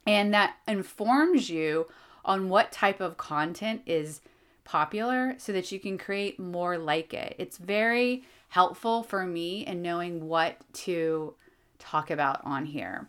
And 0.06 0.34
that 0.34 0.56
informs 0.68 1.50
you 1.50 1.88
on 2.26 2.50
what 2.50 2.74
type 2.74 3.00
of 3.00 3.16
content 3.18 3.84
is 3.86 4.20
popular 4.66 5.36
so 5.38 5.54
that 5.54 5.72
you 5.72 5.80
can 5.80 5.98
create 5.98 6.40
more 6.40 6.78
like 6.78 7.14
it. 7.14 7.36
It's 7.38 7.58
very 7.58 8.24
helpful 8.52 9.02
for 9.02 9.26
me 9.26 9.66
in 9.66 9.82
knowing 9.82 10.28
what 10.28 10.58
to 10.74 11.34
talk 11.80 12.12
about 12.12 12.42
on 12.44 12.66
here. 12.66 13.08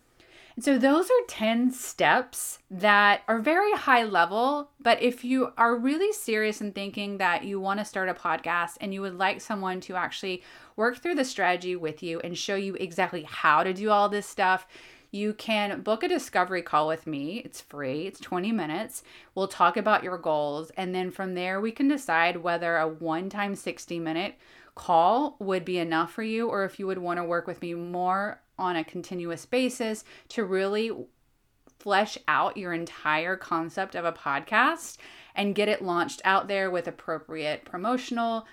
And 0.54 0.64
so 0.64 0.78
those 0.78 1.06
are 1.06 1.26
10 1.26 1.72
steps 1.72 2.60
that 2.70 3.22
are 3.26 3.40
very 3.40 3.72
high 3.72 4.04
level, 4.04 4.70
but 4.80 5.02
if 5.02 5.24
you 5.24 5.52
are 5.58 5.74
really 5.74 6.12
serious 6.12 6.60
in 6.60 6.70
thinking 6.70 7.18
that 7.18 7.42
you 7.42 7.58
want 7.58 7.80
to 7.80 7.84
start 7.84 8.08
a 8.08 8.14
podcast 8.14 8.76
and 8.80 8.94
you 8.94 9.00
would 9.00 9.18
like 9.18 9.40
someone 9.40 9.80
to 9.80 9.96
actually 9.96 10.44
work 10.76 10.98
through 10.98 11.16
the 11.16 11.24
strategy 11.24 11.74
with 11.74 12.04
you 12.04 12.20
and 12.20 12.38
show 12.38 12.54
you 12.54 12.76
exactly 12.76 13.24
how 13.24 13.64
to 13.64 13.74
do 13.74 13.90
all 13.90 14.08
this 14.08 14.28
stuff, 14.28 14.68
you 15.10 15.34
can 15.34 15.80
book 15.80 16.04
a 16.04 16.08
discovery 16.08 16.62
call 16.62 16.86
with 16.86 17.04
me. 17.04 17.38
It's 17.38 17.60
free, 17.60 18.06
it's 18.06 18.20
20 18.20 18.52
minutes. 18.52 19.02
We'll 19.34 19.48
talk 19.48 19.76
about 19.76 20.04
your 20.04 20.18
goals, 20.18 20.70
and 20.76 20.94
then 20.94 21.10
from 21.10 21.34
there, 21.34 21.60
we 21.60 21.72
can 21.72 21.88
decide 21.88 22.36
whether 22.36 22.76
a 22.76 22.86
one 22.86 23.28
time 23.28 23.56
60 23.56 23.98
minute 23.98 24.36
call 24.74 25.36
would 25.38 25.64
be 25.64 25.78
enough 25.78 26.12
for 26.12 26.22
you 26.22 26.48
or 26.48 26.64
if 26.64 26.78
you 26.78 26.86
would 26.86 26.98
want 26.98 27.18
to 27.18 27.24
work 27.24 27.46
with 27.46 27.60
me 27.60 27.74
more 27.74 28.40
on 28.58 28.76
a 28.76 28.84
continuous 28.84 29.44
basis 29.44 30.04
to 30.28 30.44
really 30.44 30.90
flesh 31.78 32.16
out 32.28 32.56
your 32.56 32.72
entire 32.72 33.36
concept 33.36 33.94
of 33.94 34.04
a 34.04 34.12
podcast 34.12 34.96
and 35.34 35.54
get 35.54 35.68
it 35.68 35.82
launched 35.82 36.22
out 36.24 36.48
there 36.48 36.70
with 36.70 36.86
appropriate 36.86 37.64
promotional 37.64 38.46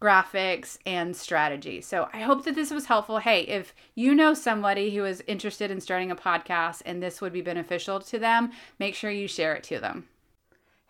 graphics 0.00 0.76
and 0.84 1.16
strategy. 1.16 1.80
So 1.80 2.08
I 2.12 2.20
hope 2.20 2.44
that 2.44 2.54
this 2.54 2.70
was 2.70 2.86
helpful. 2.86 3.18
Hey, 3.18 3.42
if 3.42 3.74
you 3.94 4.14
know 4.14 4.34
somebody 4.34 4.94
who 4.94 5.04
is 5.06 5.24
interested 5.26 5.70
in 5.70 5.80
starting 5.80 6.10
a 6.10 6.16
podcast 6.16 6.82
and 6.84 7.02
this 7.02 7.22
would 7.22 7.32
be 7.32 7.40
beneficial 7.40 8.00
to 8.00 8.18
them, 8.18 8.52
make 8.78 8.94
sure 8.94 9.10
you 9.10 9.26
share 9.26 9.54
it 9.54 9.64
to 9.64 9.80
them. 9.80 10.06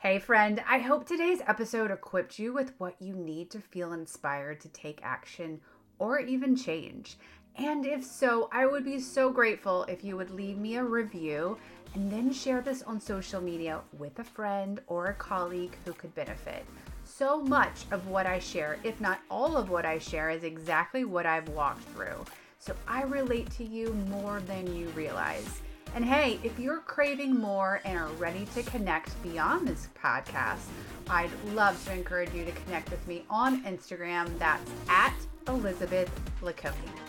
Hey, 0.04 0.18
friend, 0.18 0.62
I 0.68 0.80
hope 0.80 1.06
today's 1.06 1.40
episode 1.46 1.90
equipped 1.90 2.38
you 2.38 2.52
with 2.52 2.74
what 2.76 3.00
you 3.00 3.14
need 3.14 3.48
to 3.52 3.58
feel 3.58 3.94
inspired 3.94 4.60
to 4.60 4.68
take 4.68 5.00
action 5.02 5.62
or 5.98 6.18
even 6.18 6.54
change. 6.56 7.16
And 7.56 7.86
if 7.86 8.04
so, 8.04 8.50
I 8.52 8.66
would 8.66 8.84
be 8.84 9.00
so 9.00 9.30
grateful 9.30 9.84
if 9.84 10.04
you 10.04 10.18
would 10.18 10.28
leave 10.28 10.58
me 10.58 10.76
a 10.76 10.84
review 10.84 11.56
and 11.94 12.12
then 12.12 12.34
share 12.34 12.60
this 12.60 12.82
on 12.82 13.00
social 13.00 13.40
media 13.40 13.80
with 13.96 14.18
a 14.18 14.24
friend 14.24 14.78
or 14.88 15.06
a 15.06 15.14
colleague 15.14 15.74
who 15.86 15.94
could 15.94 16.14
benefit. 16.14 16.66
So 17.04 17.40
much 17.40 17.86
of 17.90 18.06
what 18.06 18.26
I 18.26 18.40
share, 18.40 18.76
if 18.84 19.00
not 19.00 19.20
all 19.30 19.56
of 19.56 19.70
what 19.70 19.86
I 19.86 19.98
share, 19.98 20.28
is 20.28 20.44
exactly 20.44 21.06
what 21.06 21.24
I've 21.24 21.48
walked 21.48 21.84
through. 21.94 22.26
So 22.58 22.76
I 22.86 23.04
relate 23.04 23.50
to 23.52 23.64
you 23.64 23.94
more 24.10 24.40
than 24.40 24.76
you 24.76 24.88
realize. 24.88 25.62
And 25.94 26.04
hey, 26.04 26.40
if 26.42 26.58
you're 26.58 26.80
craving 26.80 27.38
more 27.38 27.80
and 27.84 27.96
are 27.96 28.08
ready 28.18 28.46
to 28.54 28.64
connect 28.64 29.22
beyond 29.22 29.68
this 29.68 29.88
podcast, 30.02 30.64
I'd 31.08 31.30
love 31.52 31.82
to 31.86 31.92
encourage 31.92 32.34
you 32.34 32.44
to 32.44 32.50
connect 32.50 32.90
with 32.90 33.06
me 33.06 33.24
on 33.30 33.62
Instagram. 33.62 34.36
That's 34.40 34.68
at 34.88 35.14
Elizabeth 35.46 36.10
LeConey. 36.42 37.03